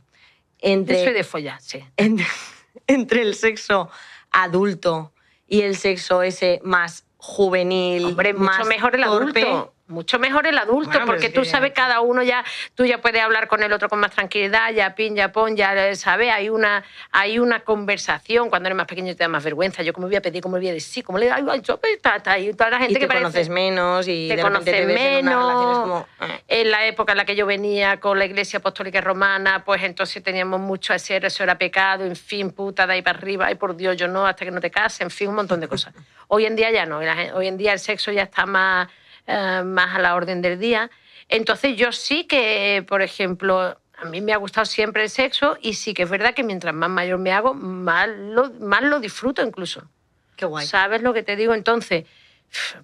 [0.60, 1.04] entre...
[1.04, 1.84] Soy de follar, sí.
[2.86, 3.90] entre el sexo
[4.30, 5.14] adulto
[5.48, 9.73] y el sexo ese más juvenil, Hombre, mucho mejor el adulto.
[9.94, 13.62] Mucho mejor el adulto, porque tú sabes, cada uno ya, tú ya puedes hablar con
[13.62, 17.60] el otro con más tranquilidad, ya pin, ya pon, ya sabes, hay una, hay una
[17.60, 18.50] conversación.
[18.50, 19.84] Cuando eres más pequeño te da más vergüenza.
[19.84, 22.40] Yo, como voy a pedir, como voy a decir, como le da, ay, yo, está,
[22.40, 26.06] y toda la gente y te conoces menos y te conoces menos.
[26.22, 26.44] Eh.
[26.48, 30.24] En, la época en la que yo venía con la iglesia apostólica romana, pues entonces
[30.24, 33.56] teníamos mucho a hacer, eso era pecado, en fin, puta, de ahí para arriba, ay,
[33.56, 35.94] por Dios, yo no, hasta que no te cases, en fin, un montón de cosas.
[36.28, 37.00] Hoy en día ya no,
[37.36, 38.88] hoy en día el sexo ya está más
[39.28, 40.90] eh, más a la orden del día.
[41.30, 45.76] Entonces yo sí que, por ejemplo, a mí me ha gustado siempre el sexo y
[45.76, 49.42] sí que es verdad que mientras más mayor me hago, más lo, más lo disfruto
[49.42, 49.90] incluso.
[50.36, 50.66] Qué guay.
[50.66, 51.54] ¿Sabes lo que te digo?
[51.54, 52.06] Entonces,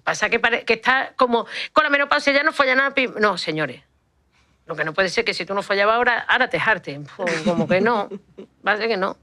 [0.04, 2.94] pasa que, que está como con la menopausia ya no folla nada.
[3.18, 3.82] No, señores.
[4.66, 7.00] Lo que no puede ser que si tú no follabas ahora, ahora te jarte.
[7.44, 8.08] Como que no.
[8.66, 9.16] Va a ser que no.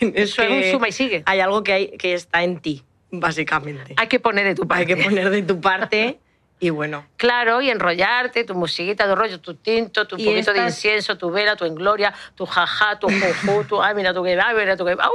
[0.00, 1.22] Eso es un suma y sigue.
[1.26, 3.94] Hay algo que, hay, que está en ti, básicamente.
[3.96, 4.82] Hay que poner de tu parte.
[4.82, 6.20] Hay que poner de tu parte
[6.60, 7.06] Y bueno.
[7.16, 11.56] Claro, y enrollarte, tu musiquita, tu rollo, tu tinto, tu poquito de incienso, tu vela,
[11.56, 14.94] tu engloria, tu jaja, tu juju, tu ay, mira tu que va, mira tu que
[14.94, 15.10] va,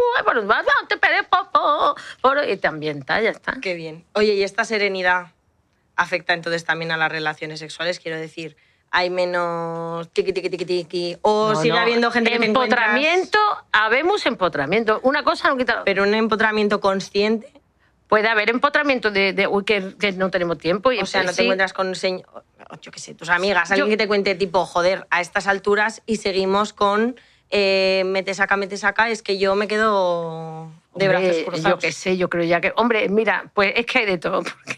[0.87, 1.95] te pede popo.
[2.47, 3.57] Y te ambienta, ya está.
[3.61, 4.05] Qué bien.
[4.13, 5.27] Oye, ¿y esta serenidad
[5.95, 7.99] afecta entonces también a las relaciones sexuales?
[7.99, 8.57] Quiero decir,
[8.91, 11.17] hay menos tiqui, tiqui, tiqui, tiqui.
[11.21, 13.39] O sigue habiendo gente que Empotramiento,
[13.71, 14.99] habemos empotramiento.
[15.03, 15.83] Una cosa no quita...
[15.83, 17.59] Pero un empotramiento consciente
[18.09, 20.91] puede haber empotramiento de, uy, que, no tenemos tiempo.
[20.91, 24.07] Y o sea, no te encuentras con, yo qué sé, tus amigas, alguien que te
[24.07, 27.15] cuente tipo, joder, a estas alturas y seguimos con
[27.51, 31.81] eh, mete, saca, mete, saca, es que yo me quedo de brazos cruzados.
[31.81, 32.73] Yo qué sé, yo creo ya que...
[32.75, 34.41] Hombre, mira, pues es que hay de todo.
[34.43, 34.77] Porque...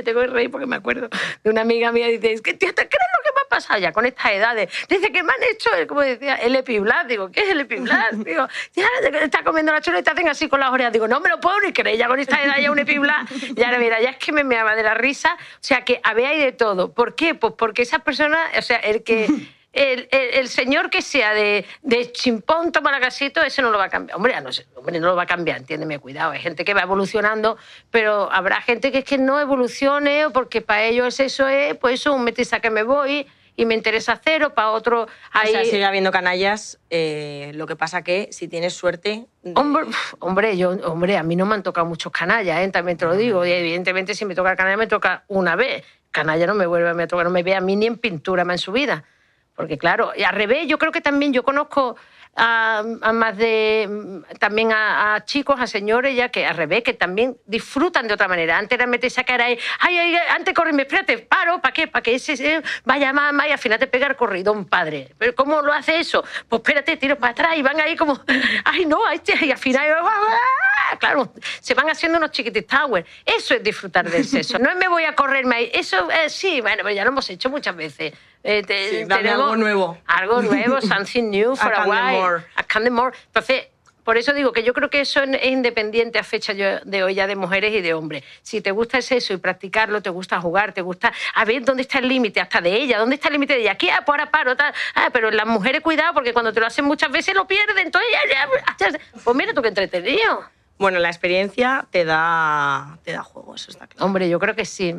[0.00, 1.08] me tengo que reír porque me acuerdo
[1.44, 3.92] de una amiga mía dice, es que ¿te crees lo que me ha pasado ya
[3.92, 4.72] con estas edades?
[4.88, 7.06] Dice que me han hecho, como decía, el epiblas.
[7.06, 8.12] Digo, ¿qué es el epiblas?
[8.24, 8.86] Digo, ya
[9.20, 10.92] está comiendo la chula y te hacen así con las orejas.
[10.92, 13.30] Digo, no me lo puedo ni creer, ya con esta edad ya un epiblas.
[13.54, 15.34] Y ahora mira, ya es que me meaba de la risa.
[15.34, 16.92] O sea, que había de todo.
[16.92, 17.34] ¿Por qué?
[17.34, 19.28] Pues porque esas personas, o sea, el que
[19.72, 23.88] el, señor que sea de, de chimpón, toma la casito, ese no lo va a
[23.88, 24.16] cambiar.
[24.16, 26.32] Hombre, no, hombre, no lo va a cambiar, entiéndeme, cuidado.
[26.32, 27.56] Hay gente que va evolucionando,
[27.90, 32.12] pero habrá gente que es que no evolucione, porque para ellos eso es, pues eso,
[32.12, 35.06] un metiza que me voy y me interesa cero, para otro...
[35.32, 35.50] Ahí...
[35.50, 39.26] O sea, sigue habiendo canallas, eh, lo que pasa que si tienes suerte...
[39.54, 39.84] Hombre,
[40.18, 42.68] hombre, yo, hombre, a mí no me han tocado muchos canallas, ¿eh?
[42.70, 45.84] también te lo digo, y evidentemente si me toca canalla me toca una vez.
[46.10, 48.54] Canalla no me vuelve a tocar, no me ve a mí ni en pintura más
[48.54, 49.04] en su vida.
[49.60, 51.96] Porque claro, y al revés, yo creo que también yo conozco
[52.36, 58.08] a, más de también a, chicos, a señores ya que al revés, que también disfrutan
[58.08, 58.56] de otra manera.
[58.56, 61.86] Antes era meter esa cara ahí, ay, ay, antes correme, espérate, paro, ¿para qué?
[61.88, 65.12] Para que ese vaya más, más y al final te pega el corridón, padre.
[65.18, 66.24] ¿Pero cómo lo hace eso?
[66.48, 68.18] Pues espérate, tiro para atrás y van ahí como,
[68.64, 69.88] ay, no, y al final,
[70.98, 73.08] claro, se van haciendo unos chiquitis towers.
[73.24, 74.58] Eso es disfrutar del sexo.
[74.58, 75.70] No es me voy a correrme ahí.
[75.74, 78.12] Eso, eh, sí, bueno, ya lo hemos hecho muchas veces.
[78.42, 79.98] Eh, tenemos algo nuevo.
[80.06, 82.44] Algo nuevo, something new for a, while.
[82.56, 83.14] A more.
[83.26, 83.66] Entonces,
[84.04, 87.26] por eso digo que yo creo que eso es independiente a fecha de hoy ya
[87.26, 88.24] de mujeres y de hombres.
[88.42, 91.98] Si te gusta eso y practicarlo, te gusta jugar, te gusta a ver dónde está
[91.98, 94.30] el límite, hasta de ella, dónde está el límite de ella, aquí, ah, pues ahora
[94.30, 94.72] paro, tal.
[94.94, 97.78] Ah, pero las mujeres, cuidado, porque cuando te lo hacen muchas veces lo pierden.
[97.78, 98.48] Entonces, ya,
[98.78, 100.44] ya, pues mira tú qué entretenido.
[100.78, 104.06] Bueno, la experiencia te da, te da juego, eso está claro.
[104.06, 104.96] Hombre, yo creo que sí.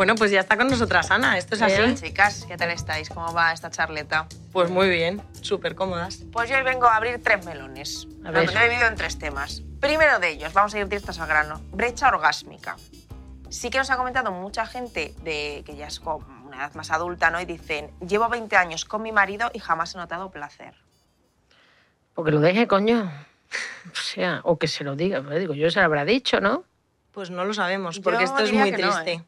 [0.00, 1.94] Bueno, pues ya está con nosotras Ana, esto es así.
[1.96, 3.10] chicas, ¿qué tal estáis?
[3.10, 4.26] ¿Cómo va esta charleta?
[4.50, 6.24] Pues muy bien, súper cómodas.
[6.32, 8.08] Pues yo hoy vengo a abrir tres melones.
[8.24, 8.50] A ver.
[8.50, 9.62] Lo he dividido en tres temas.
[9.78, 12.78] Primero de ellos, vamos a ir directos al grano, brecha orgásmica.
[13.50, 17.30] Sí que nos ha comentado mucha gente de que ya es una edad más adulta,
[17.30, 17.38] ¿no?
[17.38, 20.76] Y dicen, llevo 20 años con mi marido y jamás he notado placer.
[22.14, 23.12] Porque lo deje, coño.
[23.92, 25.20] O sea, o que se lo diga.
[25.20, 26.64] Pues digo, yo se lo habrá dicho, ¿no?
[27.12, 29.12] Pues no lo sabemos, porque esto es muy triste.
[29.12, 29.24] ¿eh?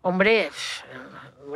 [0.00, 0.50] Hombre,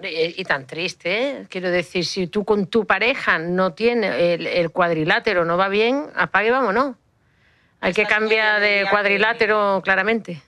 [0.03, 1.47] y tan triste, ¿eh?
[1.49, 6.51] Quiero decir, si tú con tu pareja no tienes el, cuadrilátero, no va bien, apague,
[6.51, 6.97] vámonos.
[7.81, 10.41] Hay que cambiar de cuadrilátero claramente.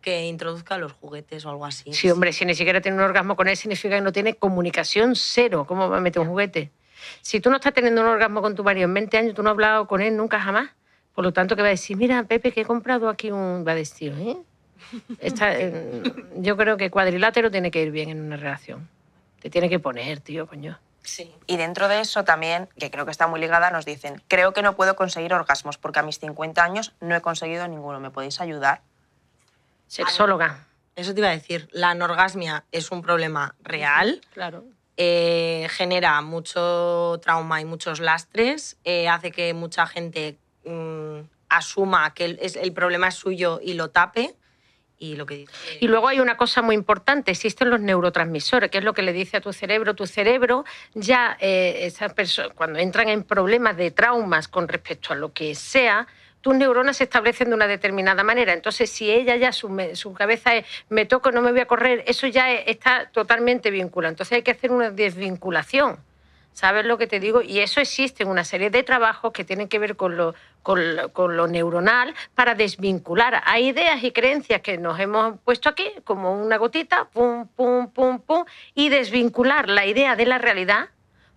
[0.00, 1.92] Que introduzca los juguetes o algo así.
[1.92, 5.14] Sí, hombre, si ni siquiera tiene un orgasmo con él, significa que no tiene comunicación
[5.16, 5.64] cero.
[5.66, 6.70] ¿Cómo va a meter un juguete?
[7.20, 9.50] Si tú no estás teniendo un orgasmo con tu marido en 20 años, tú no
[9.50, 10.70] has hablado con él nunca jamás.
[11.14, 13.64] Por lo tanto, que va a decir, mira, Pepe, que he comprado aquí un...
[13.66, 14.36] Va a decir, ¿eh?
[16.36, 18.88] Yo creo que cuadrilátero tiene que ir bien en una relación.
[19.40, 20.78] Te tiene que poner, tío, coño.
[21.02, 21.34] Sí.
[21.46, 24.62] Y dentro de eso también, que creo que está muy ligada, nos dicen, creo que
[24.62, 27.98] no puedo conseguir orgasmos porque a mis 50 años no he conseguido ninguno.
[27.98, 28.82] ¿Me podéis ayudar?
[29.88, 30.66] Sexóloga.
[30.94, 31.68] Eso te iba a decir.
[31.72, 34.20] La anorgasmia es un problema real.
[34.32, 34.64] Claro.
[34.96, 38.76] Eh, genera mucho trauma y muchos lastres.
[38.84, 44.36] Eh, hace que mucha gente mm, asuma que el problema es suyo y lo tape
[45.02, 49.12] y luego hay una cosa muy importante, existen los neurotransmisores, que es lo que le
[49.12, 49.94] dice a tu cerebro.
[49.94, 52.12] Tu cerebro ya, eh, esas
[52.54, 56.06] cuando entran en problemas de traumas con respecto a lo que sea,
[56.40, 58.52] tus neuronas se establecen de una determinada manera.
[58.52, 62.04] Entonces, si ella ya su, su, cabeza es me toco, no me voy a correr,
[62.06, 64.10] eso ya está totalmente vinculado.
[64.10, 65.98] Entonces hay que hacer una desvinculación.
[66.52, 67.42] ¿Sabes lo que te digo?
[67.42, 71.36] Y eso existe en una serie de trabajos que tienen que ver con lo, con,
[71.36, 76.58] lo, neuronal para desvincular a ideas y creencias que nos hemos puesto aquí, como una
[76.58, 80.90] gotita, pum, pum, pum, pum, y desvincular la idea de la realidad,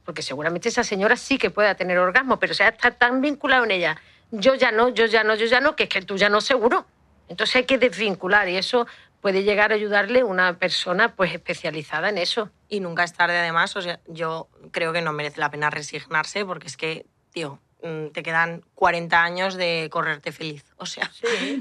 [0.04, 3.72] porque seguramente esa señora sí que pueda tener orgasmo, pero sea, está tan vinculado en
[3.72, 3.98] ella,
[4.32, 6.42] yo ya no, yo ya no, yo ya no, que es que tú ya no
[6.42, 6.86] seguro.
[7.28, 8.86] Entonces hay que desvincular y eso
[9.26, 12.52] puede llegar a ayudarle una persona pues especializada en eso.
[12.70, 16.46] Y nunca es tarde además, o sea, yo creo que no merece la pena resignarse
[16.46, 20.66] porque es que, tío, Mm, te quedan 40 años de correrte feliz.
[20.86, 21.10] O sea,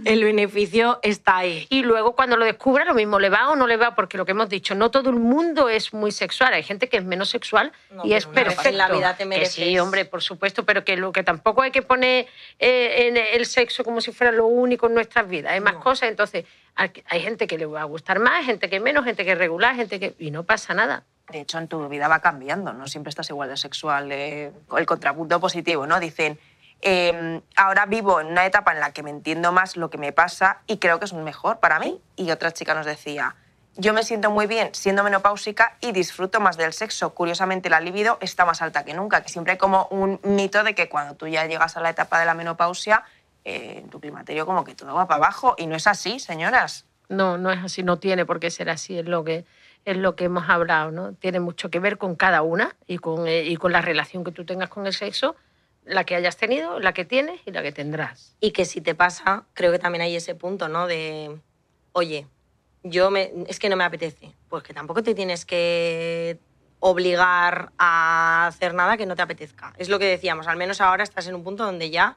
[0.04, 1.66] el beneficio está ahí.
[1.70, 4.24] Y luego cuando lo descubra, lo mismo le va o no le va, porque lo
[4.24, 6.52] que hemos dicho, no todo el mundo es muy sexual.
[6.52, 7.72] Hay gente que es menos sexual
[8.02, 8.68] y es perfecto.
[8.68, 9.54] En la vida te mereces.
[9.54, 12.26] sí, hombre, por supuesto, pero que lo que tampoco hay que poner
[12.58, 15.52] eh, en el sexo como si fuera lo único en nuestras vidas.
[15.52, 19.04] Hay más cosas, entonces hay gente que le va a gustar más, gente que menos,
[19.04, 20.16] gente que es regular, gente que...
[20.18, 23.48] Y no pasa nada de hecho, en tu vida va cambiando, no siempre estás igual
[23.48, 24.12] de sexual.
[24.12, 25.98] Eh, el contrapunto positivo, ¿no?
[25.98, 26.38] Dicen,
[26.84, 30.12] em, ahora vivo en una etapa en la que me entiendo más lo que me
[30.12, 32.00] pasa y creo que es mejor para mí.
[32.14, 33.34] Y otra chica nos decía,
[33.76, 37.14] yo me siento muy bien siendo menopáusica y disfruto más del sexo.
[37.14, 40.74] Curiosamente, la libido está más alta que nunca, que siempre hay como un mito de
[40.74, 43.02] que cuando tú ya llegas a la etapa de la menopausia,
[43.44, 45.56] eh, en tu climaterio como que todo va para abajo.
[45.58, 46.86] Y no es así, señoras.
[47.08, 49.44] No, no es así, no tiene por qué ser así, es lo que
[49.84, 51.12] es lo que hemos hablado, ¿no?
[51.12, 54.32] Tiene mucho que ver con cada una y con, eh, y con la relación que
[54.32, 55.36] tú tengas con el sexo,
[55.84, 58.36] la que hayas tenido, la que tienes y la que tendrás.
[58.40, 60.86] Y que si te pasa, creo que también hay ese punto, ¿no?
[60.86, 61.38] De,
[61.92, 62.26] oye,
[62.82, 64.32] yo me, es que no me apetece.
[64.48, 66.38] Pues que tampoco te tienes que
[66.80, 69.72] obligar a hacer nada que no te apetezca.
[69.78, 72.16] Es lo que decíamos, al menos ahora estás en un punto donde ya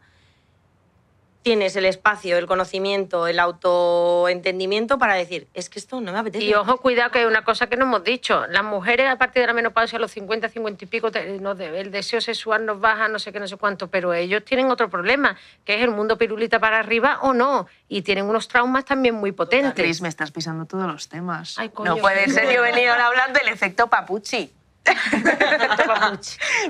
[1.48, 6.44] tienes el espacio, el conocimiento, el autoentendimiento para decir, es que esto no me apetece.
[6.44, 8.46] Y ojo, cuidado, que hay una cosa que no hemos dicho.
[8.48, 11.56] Las mujeres, a partir de la menopausia, a los 50, 50 y pico, te- no,
[11.56, 14.70] de- el deseo sexual nos baja, no sé qué, no sé cuánto, pero ellos tienen
[14.70, 17.68] otro problema, que es el mundo pirulita para arriba o no.
[17.88, 19.74] Y tienen unos traumas también muy potentes.
[19.74, 21.56] Cris, me estás pisando todos los temas.
[21.58, 21.96] Ay, coño.
[21.96, 24.52] no puede ser que he venido a hablar del efecto papuchi.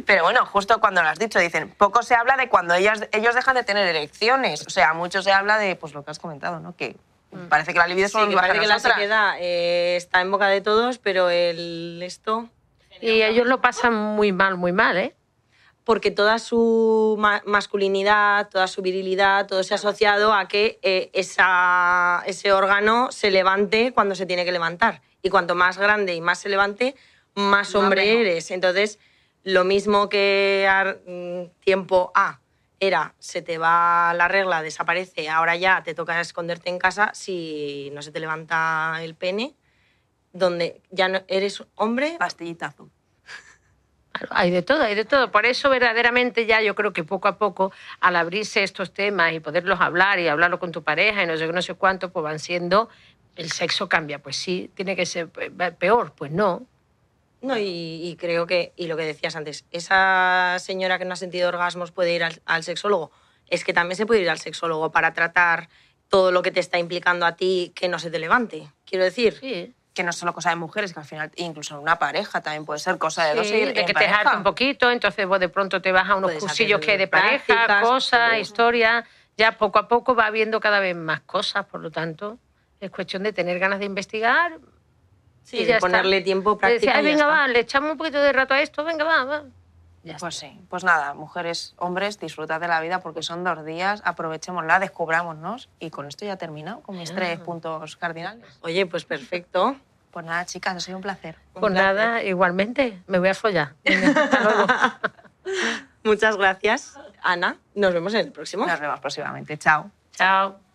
[0.05, 3.35] Pero bueno, justo cuando lo has dicho, dicen, poco se habla de cuando ellas, ellos
[3.35, 4.65] dejan de tener erecciones.
[4.65, 6.75] O sea, mucho se habla de pues lo que has comentado, ¿no?
[6.75, 6.95] Que
[7.49, 10.31] parece que la libido Sí, solo que parece a que la sequedad eh, está en
[10.31, 12.49] boca de todos, pero el esto...
[12.99, 15.13] Y ellos lo pasan muy mal, muy mal, ¿eh?
[15.83, 21.09] porque toda su ma- masculinidad, toda su virilidad, todo se ha asociado a que eh,
[21.13, 25.01] esa- ese órgano se levante cuando se tiene que levantar.
[25.21, 26.95] Y cuanto más grande y más se levante,
[27.37, 28.21] más hombre mejor.
[28.21, 28.51] eres.
[28.51, 28.99] Entonces,
[29.43, 32.41] lo mismo que ar- mm, tiempo A
[32.79, 37.89] era se te va la regla, desaparece, ahora ya te toca esconderte en casa si
[37.93, 39.55] no se te levanta el pene,
[40.33, 42.91] donde ya no eres hombre, Pastillita azul.
[44.31, 45.31] Hay de todo, hay de todo.
[45.31, 49.39] Por eso verdaderamente ya yo creo que poco a poco, al abrirse estos temas y
[49.39, 52.23] poderlos hablar y hablarlo con tu pareja y no sé, qué, no sé cuánto, pues
[52.23, 52.89] van siendo,
[53.35, 54.19] el sexo cambia.
[54.19, 56.65] Pues sí, tiene que ser pe- peor, pues no.
[57.47, 61.17] No, y, y creo que, y lo que decías antes, esa señora que no ha
[61.17, 63.11] sentido orgasmos puede ir al, al sexólogo.
[63.47, 65.69] Es que también se puede ir al sexólogo para tratar
[66.09, 68.71] todo lo que te está implicando a ti que no se te levante.
[68.85, 69.73] Quiero decir, Sí.
[69.93, 72.65] Que no es solo cosa de mujeres, que al final, incluso en una pareja también
[72.65, 75.49] puede ser cosa de dos Sí, de que te jarte un poquito, entonces vos de
[75.49, 79.05] pronto te vas a unos Puedes cursillos que hay de pareja, cosas, historias.
[79.37, 82.37] Ya poco a poco va habiendo cada vez más cosas, por lo tanto,
[82.79, 84.59] es cuestión de tener ganas de investigar.
[85.49, 85.79] Sí, y está.
[85.79, 86.93] ponerle tiempo De decir, práctica.
[86.97, 87.41] "Ay, y ya venga, está.
[87.41, 89.43] va, le echamos un poquito de rato a esto, venga, va, va.
[90.03, 94.01] Ya Pues sí, pues nada, mujeres, hombres, disfrutad de la vida porque son dos días,
[94.05, 97.15] aprovechémosla, descubrámonos y con esto ya he terminado con mis Ah.
[97.15, 98.45] tres puntos cardinales.
[98.61, 99.75] Oye, pues perfecto.
[100.11, 101.35] Pues nada, chicas, ha sido un placer.
[101.55, 101.95] Un Pues placer.
[101.95, 103.73] nada, igualmente, me voy a follar.
[103.83, 104.67] Venga, hasta luego.
[106.03, 107.57] Muchas gracias, Ana.
[107.75, 108.65] Nos vemos en el próximo.
[108.65, 109.57] Nos vemos próximamente.
[109.57, 109.91] Chao.
[110.13, 110.66] Chao.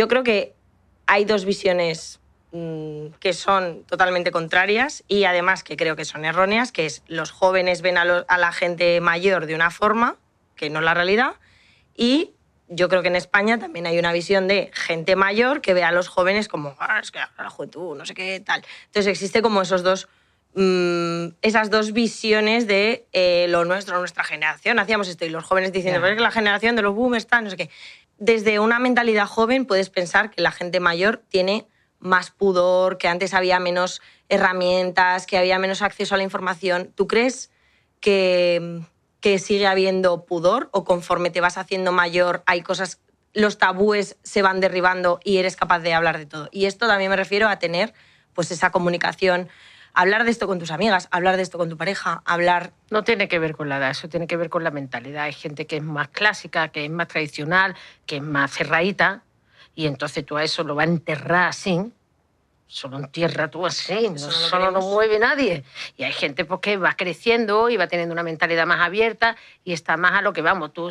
[0.00, 0.54] Yo creo que
[1.06, 2.20] hay dos visiones
[2.52, 7.30] mm, que son totalmente contrarias y además que creo que son erróneas, que es los
[7.32, 10.16] jóvenes ven a, lo- a la gente mayor de una forma,
[10.56, 11.32] que no es la realidad,
[11.94, 12.30] y
[12.68, 15.92] yo creo que en España también hay una visión de gente mayor que ve a
[15.92, 18.64] los jóvenes como, "Ah, es que la juventud, no sé qué tal.
[18.86, 20.08] Entonces existe como esos dos,
[20.54, 26.02] esas dos visiones de eh, lo nuestro, nuestra generación, hacíamos esto, y los jóvenes diciendo,
[26.02, 27.70] que la generación de los boomers está, no sé qué.
[28.18, 31.66] Desde una mentalidad joven puedes pensar que la gente mayor tiene
[32.00, 36.92] más pudor, que antes había menos herramientas, que había menos acceso a la información.
[36.94, 37.50] ¿Tú crees
[38.00, 38.80] que,
[39.20, 43.00] que sigue habiendo pudor o conforme te vas haciendo mayor hay cosas,
[43.32, 46.48] los tabúes se van derribando y eres capaz de hablar de todo?
[46.50, 47.94] Y esto también me refiero a tener
[48.34, 49.48] pues esa comunicación,
[49.94, 52.72] hablar de esto con tus amigas, hablar de esto con tu pareja, hablar...
[52.90, 55.24] No tiene que ver con la edad, eso tiene que ver con la mentalidad.
[55.24, 57.76] Hay gente que es más clásica, que es más tradicional,
[58.06, 59.22] que es más cerradita,
[59.74, 61.92] y entonces tú a eso lo vas a enterrar así.
[62.66, 65.64] Solo entierra tú así, no, solo no mueve nadie.
[65.96, 69.72] Y hay gente pues, que va creciendo y va teniendo una mentalidad más abierta y
[69.72, 70.72] está más a lo que vamos.
[70.72, 70.88] Tú,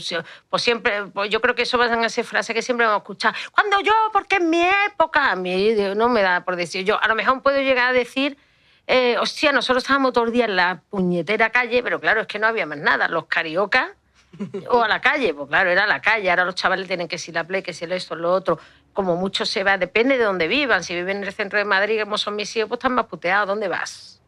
[0.50, 3.04] pues siempre, pues yo creo que eso van a ser frases que siempre vamos a
[3.04, 3.34] escuchar.
[3.54, 7.02] Cuando yo, porque en mi época, a mí no me da por decir yo.
[7.02, 8.38] A lo mejor puedo llegar a decir
[8.92, 12.40] eh, hostia, nosotros estábamos todo el día en la puñetera calle, pero claro, es que
[12.40, 13.08] no había más nada.
[13.08, 13.92] Los cariocas
[14.70, 16.30] o a la calle, pues claro, era a la calle.
[16.30, 18.60] Ahora los chavales tienen que si la play, que si lo esto, lo otro.
[18.94, 20.84] Como mucho se va, depende de dónde vivan.
[20.84, 23.48] Si viven en el centro de Madrid, como son mis hijos, pues están más puteados.
[23.48, 24.20] ¿Dónde vas?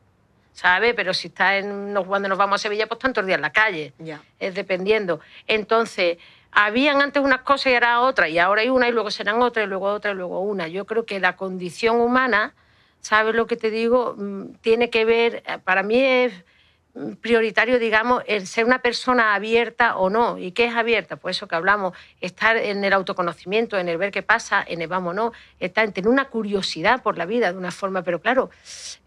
[0.53, 0.93] ¿Sabes?
[0.95, 3.93] Pero si está en, cuando nos vamos a Sevilla, pues los días en la calle
[3.97, 4.21] Ya.
[4.39, 5.21] es dependiendo.
[5.47, 6.19] Entonces,
[6.51, 9.63] habían antes unas cosas y ahora otras, y ahora hay una y luego serán otra
[9.63, 10.67] y luego otra y luego una.
[10.67, 12.53] Yo creo que la condición humana,
[13.01, 14.15] ¿sabes lo que te digo?
[14.17, 16.33] Mm, Tiene que ver, eh, para mí es
[16.93, 20.37] mm, prioritario, digamos, el ser una persona abierta o no.
[20.37, 21.15] ¿Y qué es abierta?
[21.17, 24.87] Pues eso que hablamos, estar en el autoconocimiento, en el ver qué pasa, en el
[24.87, 28.49] vamos no, estar en tener una curiosidad por la vida de una forma, pero claro,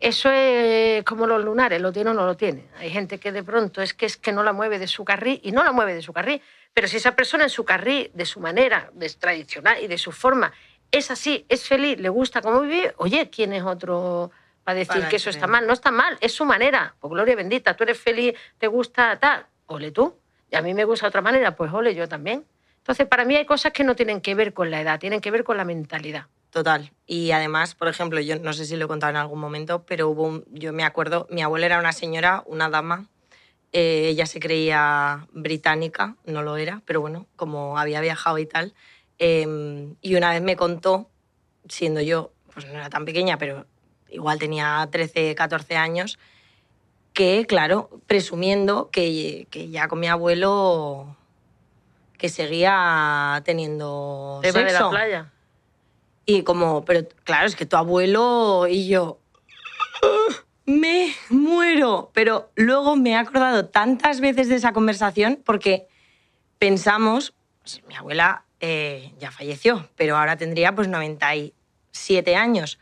[0.00, 2.66] eso es como los lunares, lo tiene o no lo tiene.
[2.78, 5.40] Hay gente que de pronto es que es que no la mueve de su carril
[5.42, 6.40] y no la mueve de su carril,
[6.74, 10.10] pero si esa persona en su carril, de su manera de tradicional y de su
[10.10, 10.52] forma,
[10.96, 14.30] es así, es feliz, le gusta cómo vive, oye, ¿quién es otro
[14.62, 15.66] para decir Para que eso está mal?
[15.66, 16.94] No está mal, es su manera.
[17.00, 20.18] Pues gloria bendita, tú eres feliz, te gusta tal, ole tú.
[20.50, 22.44] Y a mí me gusta de otra manera, pues ole yo también.
[22.78, 25.30] Entonces, para mí hay cosas que no tienen que ver con la edad, tienen que
[25.30, 26.26] ver con la mentalidad.
[26.50, 26.92] Total.
[27.06, 30.08] Y además, por ejemplo, yo no sé si lo he contado en algún momento, pero
[30.08, 33.06] hubo un- yo me acuerdo, mi abuela era una señora, una dama,
[33.76, 38.72] Eh, ella se creía británica, no lo era, pero bueno, como había viajado y tal.
[39.26, 41.08] Eh, y una vez me contó,
[41.66, 43.64] siendo yo, pues no era tan pequeña, pero
[44.10, 46.18] igual tenía 13, 14 años,
[47.14, 51.16] que, claro, presumiendo que, que ya con mi abuelo
[52.18, 54.90] que seguía teniendo Tema de la sexo.
[54.90, 55.32] playa.
[56.26, 59.20] Y como, pero claro, es que tu abuelo y yo
[60.66, 62.10] me muero.
[62.12, 65.88] Pero luego me he acordado tantas veces de esa conversación porque
[66.58, 72.78] pensamos, pues, mi abuela eh, ya falleció, pero ahora tendría pues 97 años,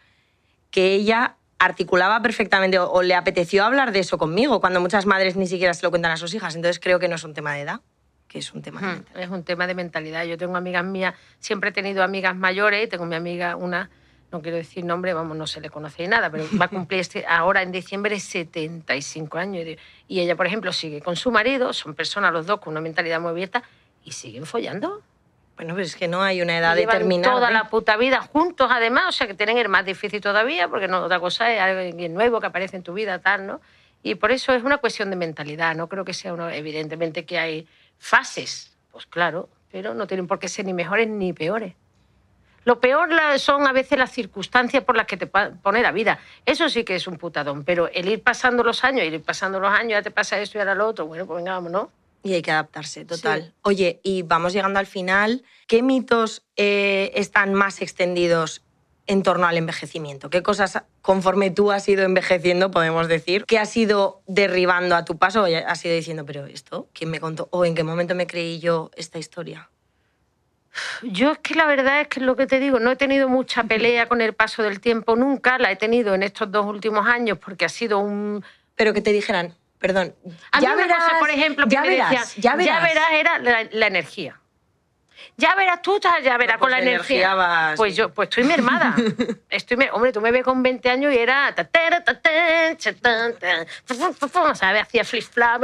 [0.71, 5.35] que ella articulaba perfectamente o, o le apeteció hablar de eso conmigo, cuando muchas madres
[5.37, 6.55] ni siquiera se lo cuentan a sus hijas.
[6.55, 7.81] Entonces creo que no es un tema de edad,
[8.29, 9.23] que es un tema de Hmm, mentalidad.
[9.25, 10.25] Es un tema de mentalidad.
[10.25, 13.91] Yo tengo amigas mías, siempre he tenido amigas mayores, tengo mi amiga, una,
[14.31, 17.01] no quiero decir nombre, vamos, no se le conoce ni nada, pero va a cumplir
[17.01, 19.65] este- ahora en diciembre 75 años.
[20.07, 23.21] Y ella, por ejemplo, sigue con su marido, son personas los dos con una mentalidad
[23.21, 23.63] muy abierta,
[24.05, 25.03] y siguen follando.
[25.57, 27.35] Bueno, pero es que no hay una edad llevan determinada.
[27.35, 27.53] toda ¿eh?
[27.53, 31.03] la puta vida juntos, además, o sea, que tienen el más difícil todavía, porque no,
[31.03, 33.61] otra cosa es alguien nuevo que aparece en tu vida, tal, ¿no?
[34.03, 37.39] Y por eso es una cuestión de mentalidad, no creo que sea uno, evidentemente que
[37.39, 41.75] hay fases, pues claro, pero no tienen por qué ser ni mejores ni peores.
[42.65, 46.21] Lo peor son a veces las circunstancias por las que te pone la vida.
[46.47, 49.59] Eso sí que es un putadón, pero el ir pasando los años, el ir pasando
[49.59, 51.89] los años, ya te pasa esto y ahora lo otro, bueno, pues venga, vámonos.
[52.23, 53.43] Y hay que adaptarse, total.
[53.43, 53.53] Sí.
[53.63, 55.43] Oye, y vamos llegando al final.
[55.67, 58.63] ¿Qué mitos eh, están más extendidos
[59.07, 60.31] en torno al envejecimiento?
[60.31, 65.19] ¿Qué cosas, conforme tú has ido envejeciendo, podemos decir, que has ido derribando a tu
[65.19, 65.47] paso?
[65.67, 67.49] Has ido diciendo, pero esto, ¿quién me contó?
[67.51, 69.69] ¿O en qué momento me creí yo esta historia?
[71.03, 73.65] Yo es que la verdad es que lo que te digo, no he tenido mucha
[73.65, 77.39] pelea con el paso del tiempo nunca, la he tenido en estos dos últimos años
[77.39, 78.45] porque ha sido un...
[78.75, 80.15] Pero que te dijeran, perdón,
[80.53, 82.89] A mí ya una verás, cosa, por ejemplo, que ya me verás, decían, ya verás.
[83.13, 84.39] era la, la energía.
[85.37, 87.17] Ya verás tú, ya verás No, pues con la energía.
[87.17, 88.95] energía vas- Pues yo, pues estoy mermada.
[89.51, 91.55] estoy mer- Hombre, tú me ves con 20 años y era...
[94.55, 94.83] ¿sabes?
[94.83, 95.63] Hacía flip flap,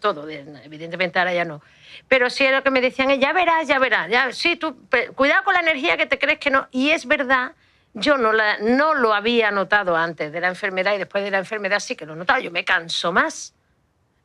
[0.00, 0.28] todo.
[0.28, 1.60] Evidentemente ahora ya no.
[2.08, 4.08] Pero sí lo que me decían es, ya verás, ya verás.
[4.10, 4.76] Ya, sí, tú,
[5.14, 6.68] cuidado con la energía que te crees que no.
[6.70, 7.52] Y es verdad,
[7.94, 11.38] yo no, la, no lo había notado antes de la enfermedad y después de la
[11.38, 12.40] enfermedad sí que lo he notado.
[12.40, 13.54] Yo me canso más.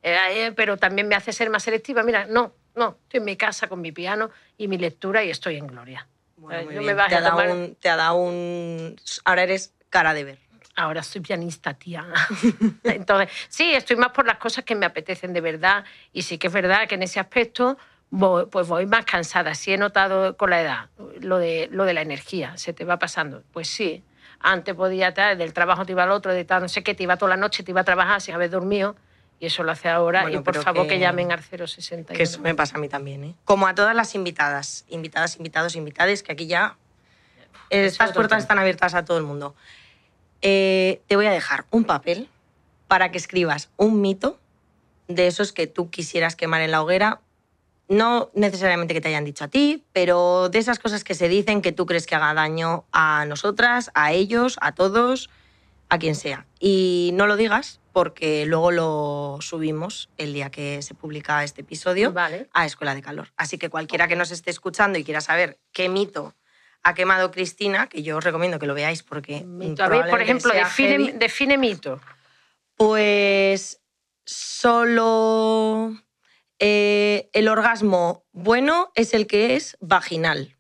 [0.03, 2.03] Eh, eh, pero también me hace ser más selectiva.
[2.03, 5.57] Mira, no, no, estoy en mi casa con mi piano y mi lectura y estoy
[5.57, 6.07] en gloria.
[6.38, 6.97] Bueno, Eh, no me bien.
[6.97, 8.95] vas te, ha dado un, te ha dado un...
[9.24, 10.39] Ahora eres cara de ver.
[10.76, 12.05] Ahora soy pianista, tía.
[12.84, 15.86] Entonces, sí, estoy más por las cosas que me apetecen de verdad.
[16.11, 17.78] Y sí que es verdad que en ese aspecto
[18.16, 19.55] voy, pues voy más cansada.
[19.55, 20.89] Sí he notado con la edad
[21.20, 23.43] lo de, lo de la energía, se te va pasando.
[23.51, 24.03] Pues sí,
[24.39, 27.03] antes podía estar, del trabajo te iba al otro, de tal, no sé qué, te
[27.03, 28.95] iba toda la noche, te iba a trabajar sin haber dormido.
[29.38, 30.22] Y eso lo hace ahora.
[30.22, 32.16] Bueno, y por favor que- que, llamen al 061.
[32.18, 33.36] Que eso me pasa a mí también, ¿eh?
[33.43, 36.78] Como a todas las invitadas, invitadas, invitados, invitades, que aquí ya
[37.70, 39.55] Es estas puertas están abiertas a todo el mundo.
[40.41, 42.30] Eh, te voy a dejar un papel
[42.88, 44.39] para que escribas un mito
[45.07, 47.20] de esos que tú quisieras quemar en la hoguera.
[47.88, 51.61] No necesariamente que te hayan dicho a ti, pero de esas cosas que se dicen
[51.61, 55.29] que tú crees que haga daño a nosotras, a ellos, a todos,
[55.89, 56.47] a quien sea.
[56.59, 62.11] Y no lo digas porque luego lo subimos el día que se publica este episodio
[62.11, 62.49] Vale.
[62.53, 63.31] a Escuela de Calor.
[63.38, 66.36] Así que cualquiera que nos esté escuchando y quiera saber qué mito
[66.83, 69.41] ha quemado Cristina, que yo os recomiendo que lo veáis porque...
[69.41, 69.83] Mito.
[69.83, 71.99] A ver, por ejemplo, define mito.
[72.75, 73.81] Pues
[74.25, 75.93] solo
[76.68, 80.55] eh, el orgasmo bueno es el que es vaginal.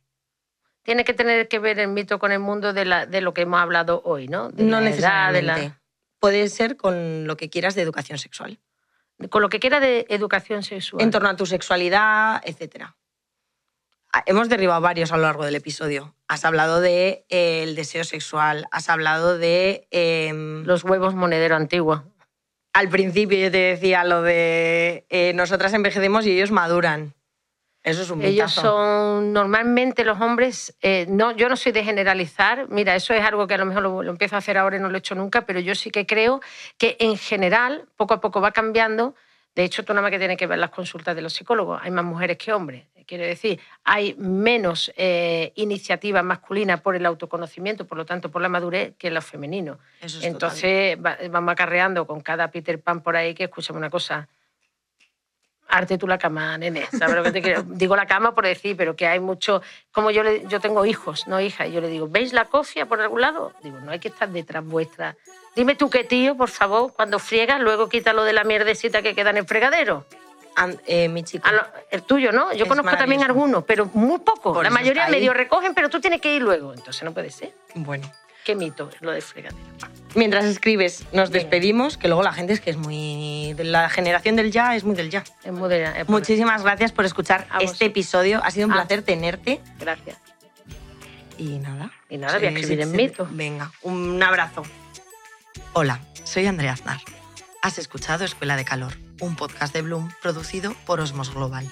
[0.83, 3.41] Tiene que tener que ver el mito con el mundo de, la, de lo que
[3.41, 4.49] hemos hablado hoy, ¿no?
[4.51, 5.67] De no la edad, de necesariamente.
[5.69, 5.81] la-
[6.19, 8.59] Puede ser con lo que quieras de educación sexual.
[9.31, 11.01] con lo que quiera de educación sexual.
[11.01, 12.87] En torno a tu sexualidad, etc.
[14.25, 16.15] Hemos derribado varios a lo largo del episodio.
[16.27, 19.87] Has hablado de eh, el deseo sexual, has hablado de...
[19.91, 22.03] em, Los huevos monedero antiguo.
[22.75, 27.13] Al principio yo te decía lo de eh, nosotras envejecemos y ellos maduran.
[27.83, 28.61] Eso es un Ellos mitazo.
[28.63, 30.75] son normalmente los hombres.
[30.81, 32.67] eh, no, yo no soy de generalizar.
[32.69, 34.79] Mira, eso es algo que a lo mejor lo, lo empiezo a hacer ahora y
[34.81, 36.41] no lo he hecho nunca, pero yo sí que creo
[36.77, 39.15] que en general poco a poco va cambiando.
[39.55, 41.79] De hecho, tú nada más que tienes que ver las consultas de los psicólogos.
[41.81, 42.83] Hay más mujeres que hombres.
[43.05, 48.49] Quiere decir, hay menos eh, iniciativa masculina por el autoconocimiento, por lo tanto, por la
[48.49, 49.77] madurez, que en lo femenino.
[50.01, 53.89] Eso es Entonces, va- vamos acarreando con cada Peter Pan por ahí que escuchamos una
[53.89, 54.27] cosa.
[55.67, 56.85] Arte tú la cama, nene.
[56.97, 57.63] ¿Sabes lo que te quiero?
[57.67, 59.61] Digo la cama por decir, pero que hay mucho.
[59.91, 62.85] Como yo, le- yo tengo hijos, no hijas, y yo le digo, ¿veis la cofia
[62.85, 63.51] por algún lado?
[63.63, 65.15] Digo, no hay que estar detrás vuestra.
[65.55, 69.31] Dime tú qué tío, por favor, cuando friegas, luego quítalo de la mierdecita que queda
[69.31, 70.05] en el fregadero.
[70.85, 71.47] Eh, mi chico.
[71.91, 72.53] El tuyo, ¿no?
[72.53, 74.53] Yo Es conozco también algunos, pero muy poco.
[74.53, 76.73] Por la mayoría medio recogen, pero tú tienes que ir luego.
[76.73, 77.53] Entonces no puede ser.
[77.75, 78.09] Bueno.
[78.45, 79.57] Qué mito lo del fregadero.
[80.13, 83.53] Mientras escribes, nos despedimos, que luego la gente es que es muy...
[83.53, 85.23] de La generación del ya es muy del ya.
[85.43, 87.71] Es muy de- es por- Muchísimas gracias por escuchar A vos.
[87.71, 88.39] este episodio.
[88.43, 88.75] Ha sido un Ah.
[88.75, 89.61] placer tenerte.
[89.79, 90.17] Gracias.
[91.39, 91.91] Y nada.
[92.07, 93.27] Y nada, voy a escribir en mito.
[93.31, 94.63] Venga, un abrazo.
[95.73, 96.99] Hola, soy Andrea Aznar.
[97.63, 101.69] Has escuchado Escuela de Calor, un podcast de Bloom producido por Osmos Global.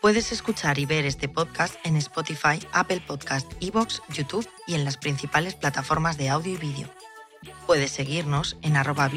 [0.00, 4.96] Puedes escuchar y ver este podcast en Spotify, Apple Podcast, Evox, YouTube y en las
[4.96, 6.88] principales plataformas de audio y vídeo.
[7.66, 9.10] Puedes seguirnos en arroba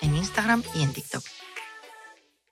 [0.00, 1.22] en Instagram y en TikTok.